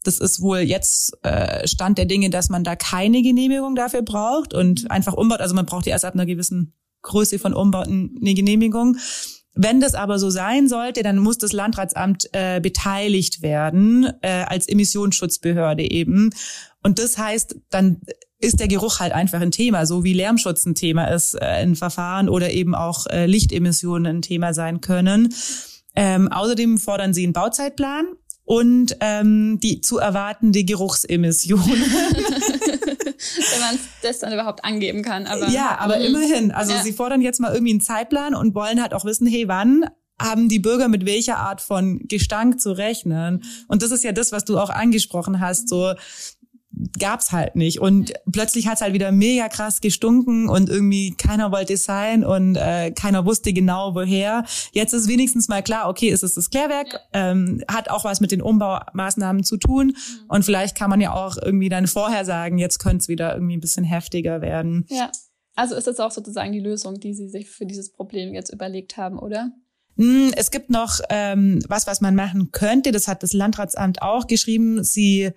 das 0.04 0.18
ist 0.18 0.40
wohl 0.40 0.60
jetzt 0.60 1.12
äh, 1.24 1.66
Stand 1.66 1.98
der 1.98 2.06
Dinge, 2.06 2.30
dass 2.30 2.48
man 2.48 2.64
da 2.64 2.76
keine 2.76 3.22
Genehmigung 3.22 3.74
dafür 3.74 4.02
braucht 4.02 4.54
und 4.54 4.90
einfach 4.90 5.14
umbaut. 5.14 5.40
Also 5.40 5.54
man 5.54 5.66
braucht 5.66 5.86
ja 5.86 5.92
erst 5.92 6.04
ab 6.04 6.14
einer 6.14 6.26
gewissen 6.26 6.72
Größe 7.02 7.38
von 7.38 7.54
Umbauten 7.54 8.16
eine 8.20 8.34
Genehmigung 8.34 8.96
Wenn 9.60 9.80
das 9.80 9.94
aber 9.94 10.20
so 10.20 10.30
sein 10.30 10.68
sollte, 10.68 11.02
dann 11.02 11.18
muss 11.18 11.36
das 11.36 11.52
Landratsamt 11.52 12.28
äh, 12.32 12.60
beteiligt 12.60 13.42
werden 13.42 14.08
äh, 14.22 14.44
als 14.46 14.68
Emissionsschutzbehörde 14.68 15.90
eben. 15.90 16.30
Und 16.84 17.00
das 17.00 17.18
heißt, 17.18 17.56
dann 17.68 18.00
ist 18.38 18.60
der 18.60 18.68
Geruch 18.68 19.00
halt 19.00 19.12
einfach 19.12 19.40
ein 19.40 19.50
Thema, 19.50 19.84
so 19.84 20.04
wie 20.04 20.12
Lärmschutz 20.12 20.64
ein 20.64 20.76
Thema 20.76 21.06
ist 21.06 21.34
äh, 21.34 21.44
ein 21.44 21.74
Verfahren 21.74 22.28
oder 22.28 22.52
eben 22.52 22.76
auch 22.76 23.06
äh, 23.06 23.26
Lichtemissionen 23.26 24.18
ein 24.18 24.22
Thema 24.22 24.54
sein 24.54 24.80
können. 24.80 25.34
Ähm, 25.96 26.30
außerdem 26.30 26.78
fordern 26.78 27.12
sie 27.12 27.24
einen 27.24 27.32
Bauzeitplan 27.32 28.06
und 28.48 28.96
ähm, 29.00 29.60
die 29.60 29.82
zu 29.82 29.98
erwartende 29.98 30.64
Geruchsemissionen. 30.64 31.66
Wenn 31.68 33.60
man 33.60 33.78
das 34.00 34.20
dann 34.20 34.32
überhaupt 34.32 34.64
angeben 34.64 35.02
kann. 35.02 35.26
Aber, 35.26 35.50
ja, 35.50 35.76
aber 35.78 35.98
mhm. 35.98 36.04
immerhin. 36.06 36.50
Also 36.50 36.72
Ja. 36.72 36.82
sie 36.82 36.94
fordern 36.94 37.20
jetzt 37.20 37.40
mal 37.40 37.52
irgendwie 37.52 37.72
einen 37.72 37.82
Zeitplan 37.82 38.34
und 38.34 38.54
wollen 38.54 38.80
halt 38.80 38.94
auch 38.94 39.04
wissen, 39.04 39.26
hey, 39.26 39.48
wann 39.48 39.84
haben 40.18 40.48
die 40.48 40.60
Bürger 40.60 40.88
mit 40.88 41.04
welcher 41.04 41.36
Art 41.36 41.60
von 41.60 42.00
Gestank 42.08 42.58
zu 42.58 42.72
rechnen? 42.72 43.44
Und 43.68 43.82
das 43.82 43.90
ist 43.90 44.02
ja 44.02 44.12
das, 44.12 44.32
was 44.32 44.46
du 44.46 44.58
auch 44.58 44.70
angesprochen 44.70 45.40
hast, 45.40 45.68
so 45.68 45.92
gab's 46.98 47.32
halt 47.32 47.56
nicht. 47.56 47.80
Und 47.80 48.12
plötzlich 48.30 48.66
hat's 48.66 48.80
halt 48.80 48.92
wieder 48.92 49.12
mega 49.12 49.48
krass 49.48 49.80
gestunken 49.80 50.48
und 50.48 50.68
irgendwie 50.68 51.14
keiner 51.16 51.52
wollte 51.52 51.74
es 51.74 51.84
sein 51.84 52.24
und 52.24 52.56
äh, 52.56 52.90
keiner 52.90 53.24
wusste 53.24 53.52
genau 53.52 53.94
woher. 53.94 54.44
Jetzt 54.72 54.92
ist 54.92 55.08
wenigstens 55.08 55.48
mal 55.48 55.62
klar, 55.62 55.88
okay, 55.88 56.10
es 56.10 56.22
ist 56.22 56.36
das 56.36 56.50
Klärwerk, 56.50 57.00
ähm, 57.12 57.62
hat 57.68 57.90
auch 57.90 58.04
was 58.04 58.20
mit 58.20 58.32
den 58.32 58.42
Umbaumaßnahmen 58.42 59.44
zu 59.44 59.56
tun 59.56 59.96
und 60.28 60.44
vielleicht 60.44 60.76
kann 60.76 60.90
man 60.90 61.00
ja 61.00 61.12
auch 61.14 61.36
irgendwie 61.36 61.68
dann 61.68 61.86
vorher 61.86 62.24
sagen, 62.24 62.58
jetzt 62.58 62.78
könnte 62.78 62.98
es 62.98 63.08
wieder 63.08 63.34
irgendwie 63.34 63.56
ein 63.56 63.60
bisschen 63.60 63.84
heftiger 63.84 64.40
werden. 64.40 64.86
Ja. 64.88 65.10
Also 65.54 65.74
ist 65.74 65.88
das 65.88 65.98
auch 65.98 66.12
sozusagen 66.12 66.52
die 66.52 66.60
Lösung, 66.60 67.00
die 67.00 67.14
Sie 67.14 67.28
sich 67.28 67.50
für 67.50 67.66
dieses 67.66 67.90
Problem 67.90 68.32
jetzt 68.32 68.52
überlegt 68.52 68.96
haben, 68.96 69.18
oder? 69.18 69.50
Hm, 69.96 70.30
Es 70.36 70.52
gibt 70.52 70.70
noch 70.70 71.00
ähm, 71.10 71.58
was, 71.66 71.88
was 71.88 72.00
man 72.00 72.14
machen 72.14 72.52
könnte. 72.52 72.92
Das 72.92 73.08
hat 73.08 73.24
das 73.24 73.32
Landratsamt 73.32 74.00
auch 74.00 74.28
geschrieben. 74.28 74.84
Sie 74.84 75.32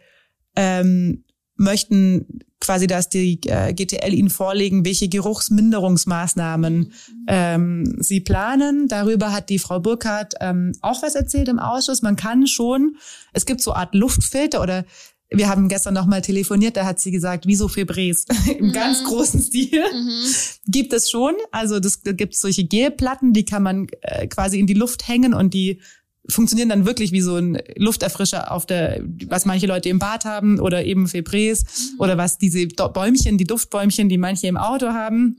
ähm, 0.55 1.23
möchten 1.61 2.41
quasi, 2.59 2.87
dass 2.87 3.09
die 3.09 3.39
äh, 3.47 3.73
GTL 3.73 4.13
ihnen 4.13 4.29
vorlegen, 4.29 4.85
welche 4.85 5.09
Geruchsminderungsmaßnahmen 5.09 6.91
ähm, 7.27 7.95
sie 7.99 8.19
planen. 8.19 8.87
Darüber 8.87 9.31
hat 9.31 9.49
die 9.49 9.59
Frau 9.59 9.79
Burkhardt 9.79 10.35
ähm, 10.41 10.73
auch 10.81 11.01
was 11.01 11.15
erzählt 11.15 11.47
im 11.47 11.59
Ausschuss. 11.59 12.01
Man 12.01 12.15
kann 12.15 12.47
schon, 12.47 12.97
es 13.33 13.45
gibt 13.45 13.61
so 13.61 13.73
Art 13.73 13.95
Luftfilter 13.95 14.61
oder 14.61 14.85
wir 15.33 15.47
haben 15.47 15.69
gestern 15.69 15.93
noch 15.93 16.07
mal 16.07 16.21
telefoniert, 16.21 16.75
da 16.75 16.85
hat 16.85 16.99
sie 16.99 17.09
gesagt, 17.09 17.47
wieso 17.47 17.67
Febrés 17.67 18.25
im 18.59 18.73
ganz 18.73 19.03
großen 19.03 19.41
Stil 19.41 19.81
Mhm. 19.93 20.25
gibt 20.67 20.93
es 20.93 21.09
schon. 21.09 21.33
Also 21.51 21.79
das 21.79 22.01
da 22.01 22.11
gibt 22.11 22.33
es 22.33 22.41
solche 22.41 22.65
Gelplatten, 22.65 23.31
die 23.33 23.45
kann 23.45 23.63
man 23.63 23.87
äh, 24.01 24.27
quasi 24.27 24.59
in 24.59 24.67
die 24.67 24.73
Luft 24.73 25.07
hängen 25.07 25.33
und 25.33 25.53
die 25.53 25.79
funktionieren 26.27 26.69
dann 26.69 26.85
wirklich 26.85 27.11
wie 27.11 27.21
so 27.21 27.35
ein 27.35 27.57
Lufterfrischer 27.75 28.51
auf 28.51 28.65
der, 28.65 29.01
was 29.27 29.45
manche 29.45 29.67
Leute 29.67 29.89
im 29.89 29.99
Bad 29.99 30.25
haben 30.25 30.59
oder 30.59 30.85
eben 30.85 31.07
Febrés 31.07 31.63
oder 31.97 32.17
was 32.17 32.37
diese 32.37 32.67
Bäumchen, 32.67 33.37
die 33.37 33.45
Duftbäumchen, 33.45 34.09
die 34.09 34.17
manche 34.17 34.47
im 34.47 34.57
Auto 34.57 34.87
haben. 34.87 35.37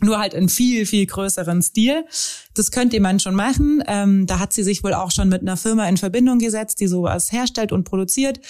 Nur 0.00 0.18
halt 0.18 0.34
in 0.34 0.48
viel, 0.48 0.86
viel 0.86 1.06
größeren 1.06 1.62
Stil. 1.62 2.04
Das 2.54 2.70
könnte 2.70 2.98
man 3.00 3.20
schon 3.20 3.34
machen. 3.34 3.82
Ähm, 3.86 4.26
da 4.26 4.38
hat 4.38 4.52
sie 4.52 4.64
sich 4.64 4.82
wohl 4.82 4.92
auch 4.92 5.10
schon 5.10 5.28
mit 5.28 5.42
einer 5.42 5.56
Firma 5.56 5.88
in 5.88 5.96
Verbindung 5.96 6.40
gesetzt, 6.40 6.80
die 6.80 6.88
sowas 6.88 7.30
herstellt 7.30 7.72
und 7.72 7.84
produziert. 7.84 8.40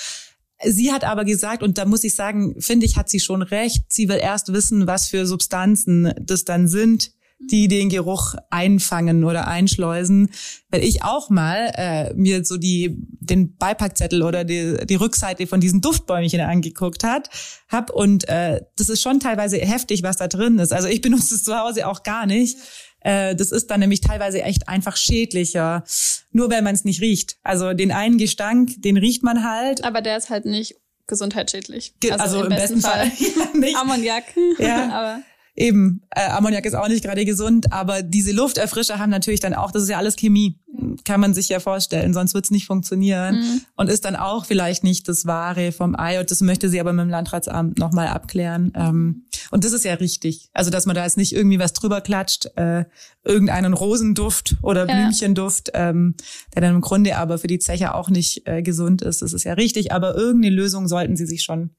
Sie 0.64 0.92
hat 0.92 1.04
aber 1.04 1.24
gesagt, 1.24 1.62
und 1.62 1.76
da 1.76 1.84
muss 1.84 2.02
ich 2.04 2.14
sagen, 2.14 2.60
finde 2.60 2.86
ich, 2.86 2.96
hat 2.96 3.10
sie 3.10 3.20
schon 3.20 3.42
recht, 3.42 3.92
sie 3.92 4.08
will 4.08 4.18
erst 4.20 4.52
wissen, 4.52 4.86
was 4.86 5.08
für 5.08 5.26
Substanzen 5.26 6.12
das 6.18 6.44
dann 6.44 6.66
sind, 6.66 7.12
die 7.38 7.68
den 7.68 7.88
Geruch 7.90 8.34
einfangen 8.50 9.24
oder 9.24 9.46
einschleusen. 9.48 10.30
Weil 10.70 10.82
ich 10.84 11.02
auch 11.02 11.30
mal 11.30 11.72
äh, 11.74 12.14
mir 12.14 12.44
so 12.44 12.56
die 12.56 12.96
den 13.20 13.56
Beipackzettel 13.56 14.22
oder 14.22 14.44
die, 14.44 14.76
die 14.86 14.94
Rückseite 14.94 15.46
von 15.46 15.60
diesen 15.60 15.80
Duftbäumchen 15.80 16.40
angeguckt 16.40 17.04
hat, 17.04 17.28
hab 17.68 17.90
und 17.90 18.28
äh, 18.28 18.60
das 18.76 18.88
ist 18.88 19.02
schon 19.02 19.20
teilweise 19.20 19.58
heftig, 19.58 20.02
was 20.02 20.16
da 20.16 20.28
drin 20.28 20.58
ist. 20.58 20.72
Also 20.72 20.88
ich 20.88 21.00
benutze 21.00 21.34
es 21.34 21.42
zu 21.44 21.56
Hause 21.58 21.86
auch 21.88 22.02
gar 22.02 22.26
nicht. 22.26 22.56
Äh, 23.00 23.34
das 23.36 23.52
ist 23.52 23.70
dann 23.70 23.80
nämlich 23.80 24.00
teilweise 24.00 24.42
echt 24.42 24.68
einfach 24.68 24.96
schädlicher, 24.96 25.84
nur 26.32 26.50
weil 26.50 26.62
man 26.62 26.74
es 26.74 26.84
nicht 26.84 27.00
riecht. 27.02 27.36
Also 27.42 27.74
den 27.74 27.92
einen 27.92 28.16
Gestank, 28.18 28.70
den 28.78 28.96
riecht 28.96 29.22
man 29.22 29.44
halt. 29.44 29.84
Aber 29.84 30.00
der 30.00 30.16
ist 30.16 30.30
halt 30.30 30.46
nicht 30.46 30.76
gesundheitsschädlich. 31.06 31.94
Ge- 32.00 32.12
Also, 32.12 32.42
im 32.42 32.48
besten 32.48 32.80
Fall, 32.80 33.10
nicht. 33.54 33.76
Ammoniak. 33.76 34.24
Ja. 34.58 34.88
aber 34.92 35.22
Eben, 35.56 36.02
äh, 36.10 36.28
Ammoniak 36.30 36.66
ist 36.66 36.74
auch 36.74 36.88
nicht 36.88 37.04
gerade 37.04 37.24
gesund, 37.24 37.72
aber 37.72 38.02
diese 38.02 38.32
Lufterfrischer 38.32 38.98
haben 38.98 39.10
natürlich 39.10 39.38
dann 39.38 39.54
auch, 39.54 39.70
das 39.70 39.84
ist 39.84 39.88
ja 39.88 39.98
alles 39.98 40.16
Chemie, 40.16 40.58
kann 41.04 41.20
man 41.20 41.32
sich 41.32 41.48
ja 41.48 41.60
vorstellen, 41.60 42.12
sonst 42.12 42.34
wird's 42.34 42.50
nicht 42.50 42.66
funktionieren 42.66 43.36
Mhm. 43.36 43.60
und 43.76 43.88
ist 43.88 44.04
dann 44.04 44.16
auch 44.16 44.46
vielleicht 44.46 44.82
nicht 44.82 45.06
das 45.08 45.26
Wahre 45.26 45.70
vom 45.70 45.94
Ei 45.96 46.18
und 46.18 46.28
das 46.32 46.40
möchte 46.40 46.68
sie 46.68 46.80
aber 46.80 46.92
mit 46.92 47.04
dem 47.04 47.08
Landratsamt 47.10 47.78
nochmal 47.78 48.08
abklären. 48.08 48.72
Ähm, 48.74 49.26
und 49.52 49.64
das 49.64 49.72
ist 49.72 49.84
ja 49.84 49.94
richtig, 49.94 50.48
also 50.52 50.72
dass 50.72 50.86
man 50.86 50.96
da 50.96 51.04
jetzt 51.04 51.16
nicht 51.16 51.32
irgendwie 51.32 51.60
was 51.60 51.72
drüber 51.72 52.00
klatscht, 52.00 52.46
äh, 52.56 52.84
irgendeinen 53.22 53.74
Rosenduft 53.74 54.56
oder 54.60 54.88
Ja. 54.88 54.94
Blümchenduft, 54.96 55.70
ähm, 55.74 56.16
der 56.54 56.62
dann 56.62 56.74
im 56.74 56.80
Grunde 56.80 57.16
aber 57.16 57.38
für 57.38 57.46
die 57.46 57.60
Zecher 57.60 57.94
auch 57.94 58.10
nicht 58.10 58.42
äh, 58.48 58.62
gesund 58.62 59.02
ist, 59.02 59.22
das 59.22 59.32
ist 59.32 59.44
ja 59.44 59.52
richtig, 59.52 59.92
aber 59.92 60.16
irgendeine 60.16 60.52
Lösung 60.56 60.88
sollten 60.88 61.16
sie 61.16 61.26
sich 61.26 61.44
schon 61.44 61.70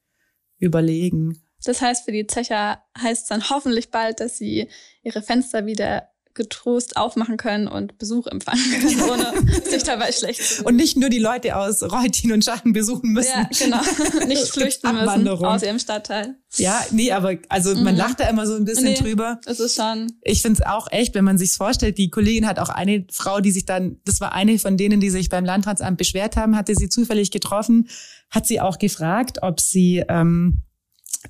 überlegen. 0.60 1.38
Das 1.68 1.82
heißt, 1.82 2.06
für 2.06 2.12
die 2.12 2.28
Zecher 2.28 2.82
heißt 2.98 3.24
es 3.24 3.28
dann 3.28 3.50
hoffentlich 3.50 3.92
bald, 3.92 4.20
dass 4.20 4.38
sie 4.38 4.68
ihre 5.04 5.22
Fenster 5.22 5.66
wieder 5.66 6.10
getrost 6.38 6.98
aufmachen 6.98 7.38
können 7.38 7.66
und 7.70 7.98
Besuch 7.98 8.28
empfangen 8.28 8.62
können, 8.82 9.02
ohne 9.10 9.62
sich 9.64 9.84
dabei 9.84 10.12
schlecht 10.12 10.44
zu 10.44 10.56
fühlen. 10.56 10.68
Und 10.68 10.76
nicht 10.76 10.98
nur 10.98 11.08
die 11.08 11.20
Leute 11.20 11.56
aus 11.56 11.82
Reutin 11.82 12.34
und 12.34 12.44
Schachen 12.44 12.74
besuchen 12.74 13.14
müssen. 13.14 13.32
Ja, 13.34 13.50
genau. 13.58 13.80
Nicht 14.28 14.50
flüchten 14.50 14.94
müssen 14.94 15.26
aus 15.30 15.64
ihrem 15.64 15.80
Stadtteil. 15.80 16.36
Ja, 16.58 16.86
nee, 16.92 17.14
aber 17.14 17.36
also 17.48 17.74
man 17.76 17.94
Mhm. 17.94 18.00
lacht 18.00 18.20
da 18.20 18.28
immer 18.28 18.46
so 18.48 18.56
ein 18.56 18.66
bisschen 18.66 18.84
Nee. 18.84 18.96
drüber. 18.96 19.40
Es 19.46 19.62
ist 19.62 19.78
schon, 19.78 20.12
Ich 20.24 20.42
find's 20.42 20.62
auch 20.62 20.92
echt, 20.92 21.16
wenn 21.16 21.24
man 21.24 21.38
sich's 21.38 21.56
vorstellt, 21.56 21.98
die 21.98 22.10
Kollegin 22.10 22.46
hat 22.48 22.60
auch 22.60 22.68
eine 22.70 23.06
Frau, 23.14 23.40
die 23.40 23.52
sich 23.52 23.66
dann, 23.66 24.02
das 24.04 24.20
war 24.20 24.34
eine 24.34 24.60
von 24.60 24.76
denen, 24.76 25.00
die 25.00 25.12
sich 25.12 25.30
beim 25.30 25.46
Landratsamt 25.46 25.98
beschwert 25.98 26.36
haben, 26.36 26.58
hatte 26.58 26.76
sie 26.76 26.90
zufällig 26.90 27.32
getroffen, 27.32 27.88
hat 28.30 28.46
sie 28.46 28.60
auch 28.60 28.78
gefragt, 28.78 29.38
ob 29.42 29.62
sie 29.62 30.04
ähm, 30.10 30.64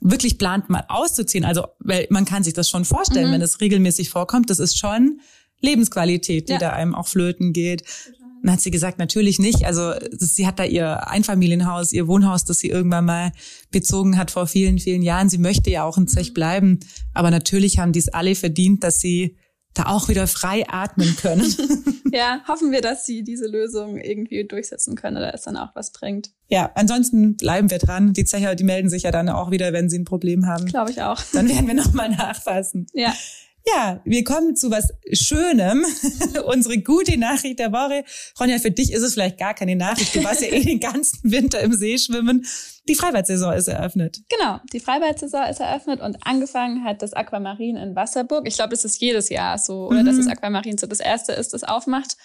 wirklich 0.02 0.38
plant, 0.38 0.70
mal 0.70 0.86
auszuziehen. 0.90 1.46
Also, 1.46 1.66
weil 1.80 2.08
man 2.10 2.26
kann 2.26 2.44
sich 2.44 2.54
das 2.54 2.70
schon 2.70 2.86
vorstellen, 2.86 3.30
Mhm. 3.30 3.34
wenn 3.34 3.42
es 3.42 3.62
regelmäßig 3.62 4.10
vorkommt, 4.10 4.50
das 4.50 4.60
ist 4.60 4.78
schon 4.78 5.20
Lebensqualität, 5.62 6.50
die 6.50 6.54
Ja. 6.54 6.60
da 6.60 6.70
einem 6.72 6.96
auch 6.96 7.08
flöten 7.08 7.54
geht. 7.54 7.84
Dann 8.44 8.54
hat 8.54 8.62
sie 8.62 8.70
gesagt, 8.72 9.00
natürlich 9.00 9.40
nicht. 9.40 9.66
Also 9.66 9.94
sie 10.12 10.46
hat 10.46 10.60
da 10.60 10.66
ihr 10.66 11.08
Einfamilienhaus, 11.08 11.92
ihr 11.94 12.08
Wohnhaus, 12.08 12.46
das 12.46 12.60
sie 12.60 12.70
irgendwann 12.70 13.06
mal 13.06 13.32
bezogen 13.72 14.18
hat 14.18 14.30
vor 14.30 14.46
vielen, 14.46 14.78
vielen 14.78 15.02
Jahren. 15.02 15.30
Sie 15.30 15.40
möchte 15.40 15.72
ja 15.72 15.84
auch 15.84 15.98
in 15.98 16.08
Zech 16.08 16.34
bleiben. 16.36 16.80
Aber 17.14 17.32
natürlich 17.32 17.80
haben 17.80 17.92
die 17.92 18.00
es 18.00 18.10
alle 18.10 18.36
verdient, 18.36 18.84
dass 18.84 19.00
sie 19.00 19.38
da 19.76 19.88
auch 19.88 20.08
wieder 20.08 20.28
frei 20.28 20.64
atmen 20.68 21.16
können. 21.18 21.46
ja, 22.12 22.42
hoffen 22.48 22.72
wir, 22.72 22.82
dass 22.82 23.06
sie 23.06 23.24
diese 23.24 23.48
Lösung 23.48 23.98
irgendwie 23.98 24.46
durchsetzen 24.46 24.96
können 24.96 25.18
oder 25.18 25.34
es 25.34 25.44
dann 25.44 25.58
auch 25.58 25.76
was 25.76 25.92
bringt. 25.92 26.32
ja, 26.50 26.72
ansonsten 26.76 27.38
bleiben 27.38 27.70
wir 27.70 27.78
dran. 27.78 28.14
Die 28.14 28.26
Zecher, 28.26 28.56
die 28.56 28.64
melden 28.64 28.90
sich 28.90 29.04
ja 29.04 29.12
dann 29.12 29.30
auch 29.30 29.52
wieder, 29.52 29.74
wenn 29.74 29.90
sie 29.90 30.00
ein 30.00 30.06
Problem 30.06 30.48
haben. 30.48 30.66
Glaube 30.66 30.92
ich 30.92 31.02
auch. 31.02 31.22
Dann 31.34 31.48
werden 31.50 31.68
wir 31.68 31.76
nochmal 31.76 32.10
nachfassen. 32.10 32.88
Ja. 32.94 33.14
Ja, 33.68 34.00
wir 34.06 34.24
kommen 34.24 34.56
zu 34.56 34.70
was 34.70 34.94
Schönem. 35.12 35.84
Unsere 36.46 36.78
gute 36.78 37.18
Nachricht 37.18 37.58
der 37.58 37.72
Woche. 37.72 38.04
Ronja, 38.40 38.60
für 38.60 38.70
dich 38.70 38.94
ist 38.94 39.02
es 39.02 39.14
vielleicht 39.14 39.40
gar 39.40 39.56
keine 39.56 39.76
Nachricht. 39.76 40.14
Du 40.16 40.24
warst 40.24 40.42
ja 40.42 40.50
eh 40.50 40.64
den 40.64 40.80
ganzen 40.80 41.20
Winter 41.32 41.60
im 41.62 41.74
See 41.74 41.98
schwimmen. 41.98 42.46
Die 42.88 42.94
Freibad-Saison 42.94 43.54
ist 43.54 43.68
eröffnet. 43.68 44.20
Genau, 44.30 44.60
die 44.72 44.80
Freibad-Saison 44.80 45.46
ist 45.50 45.60
eröffnet 45.60 46.00
und 46.02 46.18
angefangen 46.28 46.84
hat 46.84 47.02
das 47.02 47.14
Aquamarin 47.14 47.76
in 47.76 47.96
Wasserburg. 47.96 48.48
Ich 48.48 48.54
glaube, 48.56 48.70
das 48.70 48.86
ist 48.86 49.02
jedes 49.02 49.30
Jahr 49.30 49.58
so, 49.58 49.88
oder 49.88 50.02
Mhm. 50.04 50.06
dass 50.06 50.18
das 50.18 50.28
Aquamarin 50.28 50.78
so 50.78 50.86
das 50.86 51.00
erste 51.00 51.32
ist, 51.34 51.54
das 51.54 51.64
aufmacht. 51.64 52.18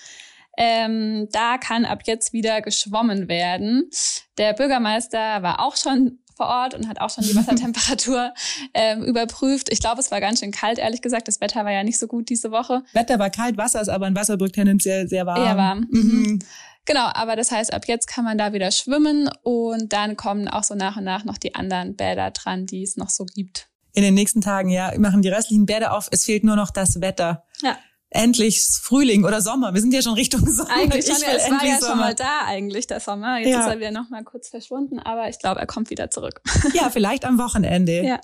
Ähm, 0.59 1.29
da 1.33 1.57
kann 1.57 1.87
ab 1.87 2.01
jetzt 2.05 2.35
wieder 2.35 2.61
geschwommen 2.61 3.29
werden. 3.29 3.89
Der 4.37 4.53
Bürgermeister 4.53 5.43
war 5.43 5.61
auch 5.61 5.77
schon 5.77 6.19
vor 6.41 6.49
Ort 6.49 6.75
und 6.75 6.89
hat 6.89 7.03
auch 7.03 7.11
schon 7.11 7.25
die 7.25 7.37
Wassertemperatur 7.37 8.33
ähm, 8.75 9.03
überprüft. 9.03 9.71
Ich 9.71 9.81
glaube, 9.81 10.01
es 10.01 10.11
war 10.11 10.23
ganz 10.23 10.41
schön 10.41 10.53
kalt, 10.53 10.79
ehrlich 10.79 11.03
gesagt. 11.03 11.29
Das 11.29 11.43
Wetter 11.43 11.67
war 11.67 11.73
ja 11.73 11.85
nicht 11.85 11.99
so 11.99 12.07
gut 12.07 12.31
diese 12.31 12.51
Woche. 12.51 12.83
Wetter 12.95 13.19
war 13.19 13.29
kalt, 13.29 13.59
Wasser 13.59 13.83
ist 13.83 13.91
aber 13.91 14.07
in 14.09 14.17
Wasserburg 14.17 14.55
tendenziell 14.55 15.07
sehr 15.07 15.27
warm. 15.27 15.45
Eher 15.45 15.57
warm. 15.59 15.87
Mhm. 15.91 16.39
Genau, 16.87 17.11
aber 17.13 17.37
das 17.37 17.51
heißt, 17.51 17.75
ab 17.75 17.83
jetzt 17.87 18.07
kann 18.07 18.25
man 18.25 18.39
da 18.39 18.55
wieder 18.55 18.71
schwimmen 18.71 19.29
und 19.43 19.93
dann 19.93 20.17
kommen 20.17 20.49
auch 20.49 20.65
so 20.65 20.75
nach 20.75 20.97
und 20.97 21.05
nach 21.05 21.25
noch 21.25 21.37
die 21.37 21.55
anderen 21.55 21.95
Bäder 21.95 22.31
dran, 22.31 22.65
die 22.65 22.83
es 22.83 22.97
noch 22.97 23.11
so 23.11 23.27
gibt. 23.27 23.69
In 23.93 24.03
den 24.03 24.15
nächsten 24.15 24.41
Tagen, 24.41 24.71
ja, 24.71 24.93
machen 24.99 25.21
die 25.21 25.29
restlichen 25.29 25.67
Bäder 25.67 25.95
auf. 25.95 26.09
Es 26.11 26.25
fehlt 26.25 26.43
nur 26.43 26.57
noch 26.57 26.71
das 26.71 27.03
Wetter. 27.03 27.45
Ja. 27.61 27.77
Endlich 28.11 28.61
Frühling 28.61 29.25
oder 29.25 29.41
Sommer. 29.41 29.73
Wir 29.73 29.81
sind 29.81 29.95
ja 29.95 30.03
schon 30.03 30.15
Richtung 30.15 30.45
Sommer. 30.47 30.71
Eigentlich 30.71 31.07
schon, 31.07 31.17
Ich 31.17 31.23
ja, 31.23 31.29
es 31.35 31.51
war 31.51 31.65
ja 31.65 31.73
schon 31.75 31.81
Sommer. 31.81 31.95
mal 31.97 32.15
da 32.15 32.41
eigentlich, 32.47 32.87
der 32.89 32.99
Sommer. 33.01 33.39
Jetzt 33.39 33.49
Ja. 33.51 33.61
ist 33.61 33.67
er 33.73 33.79
wieder 33.79 33.93
noch 33.93 34.11
mal 34.11 34.25
kurz 34.25 34.49
verschwunden, 34.49 34.99
aber 34.99 35.29
ich 35.29 35.39
glaube, 35.39 35.61
er 35.61 35.67
kommt 35.67 35.91
wieder 35.91 36.11
zurück. 36.11 36.41
Ja, 36.75 36.91
vielleicht 36.91 37.25
am 37.25 37.39
Wochenende. 37.39 38.03
Ja. 38.05 38.21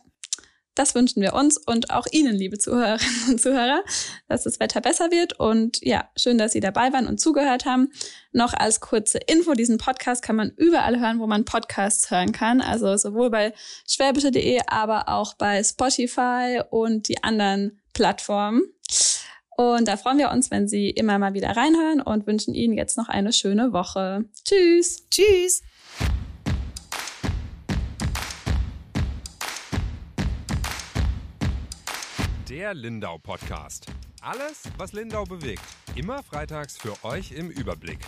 das 0.75 0.95
wünschen 0.95 1.23
wir 1.23 1.33
uns 1.33 1.57
und 1.57 1.89
auch 1.91 2.05
Ihnen, 2.11 2.35
liebe 2.35 2.59
Zuhörerinnen 2.59 3.29
und 3.31 3.41
Zuhörer, 3.41 3.83
dass 4.29 4.43
das 4.43 4.61
Wetter 4.61 4.81
besser 4.83 5.11
wird. 5.11 5.39
Und 5.41 5.79
ja, 5.83 6.11
schön, 6.17 6.37
dass 6.37 6.53
Sie 6.53 6.61
dabei 6.61 6.93
waren 6.93 7.07
und 7.07 7.19
zugehört 7.19 7.65
haben. 7.65 7.89
Noch 8.33 8.53
als 8.53 8.81
kurze 8.81 9.17
Info, 9.27 9.55
diesen 9.55 9.79
Podcast 9.79 10.21
kann 10.23 10.37
man 10.37 10.51
überall 10.57 11.01
hören, 11.01 11.19
wo 11.19 11.27
man 11.27 11.45
Podcasts 11.47 12.11
hören 12.11 12.33
kann. 12.33 12.61
Also 12.61 12.95
sowohl 12.99 13.31
bei 13.31 13.55
schwäbische.de, 13.89 14.61
aber 14.67 15.09
auch 15.09 15.33
bei 15.35 15.63
Spotify 15.65 16.61
und 16.69 17.09
die 17.09 17.23
anderen 17.25 17.81
Plattformen. 17.95 18.63
Und 19.57 19.89
da 19.89 19.97
freuen 19.97 20.19
wir 20.19 20.31
uns, 20.31 20.51
wenn 20.51 20.69
Sie 20.69 20.91
immer 20.91 21.19
mal 21.19 21.33
wieder 21.33 21.57
reinhören 21.57 22.03
und 22.03 22.27
wünschen 22.27 22.55
Ihnen 22.55 22.75
jetzt 22.75 22.99
noch 22.99 23.09
eine 23.09 23.33
schöne 23.33 23.73
Woche. 23.73 24.25
Tschüss. 24.45 25.09
Tschüss. 25.11 25.63
Der 32.51 32.75
Lindau 32.75 33.19
Podcast. 33.19 33.87
Alles, 34.21 34.65
was 34.77 34.93
Lindau 34.93 35.25
bewegt. 35.25 35.63
Immer 35.95 36.23
freitags 36.23 36.77
für 36.77 36.93
euch 37.05 37.33
im 37.33 37.51
Überblick. 37.51 37.99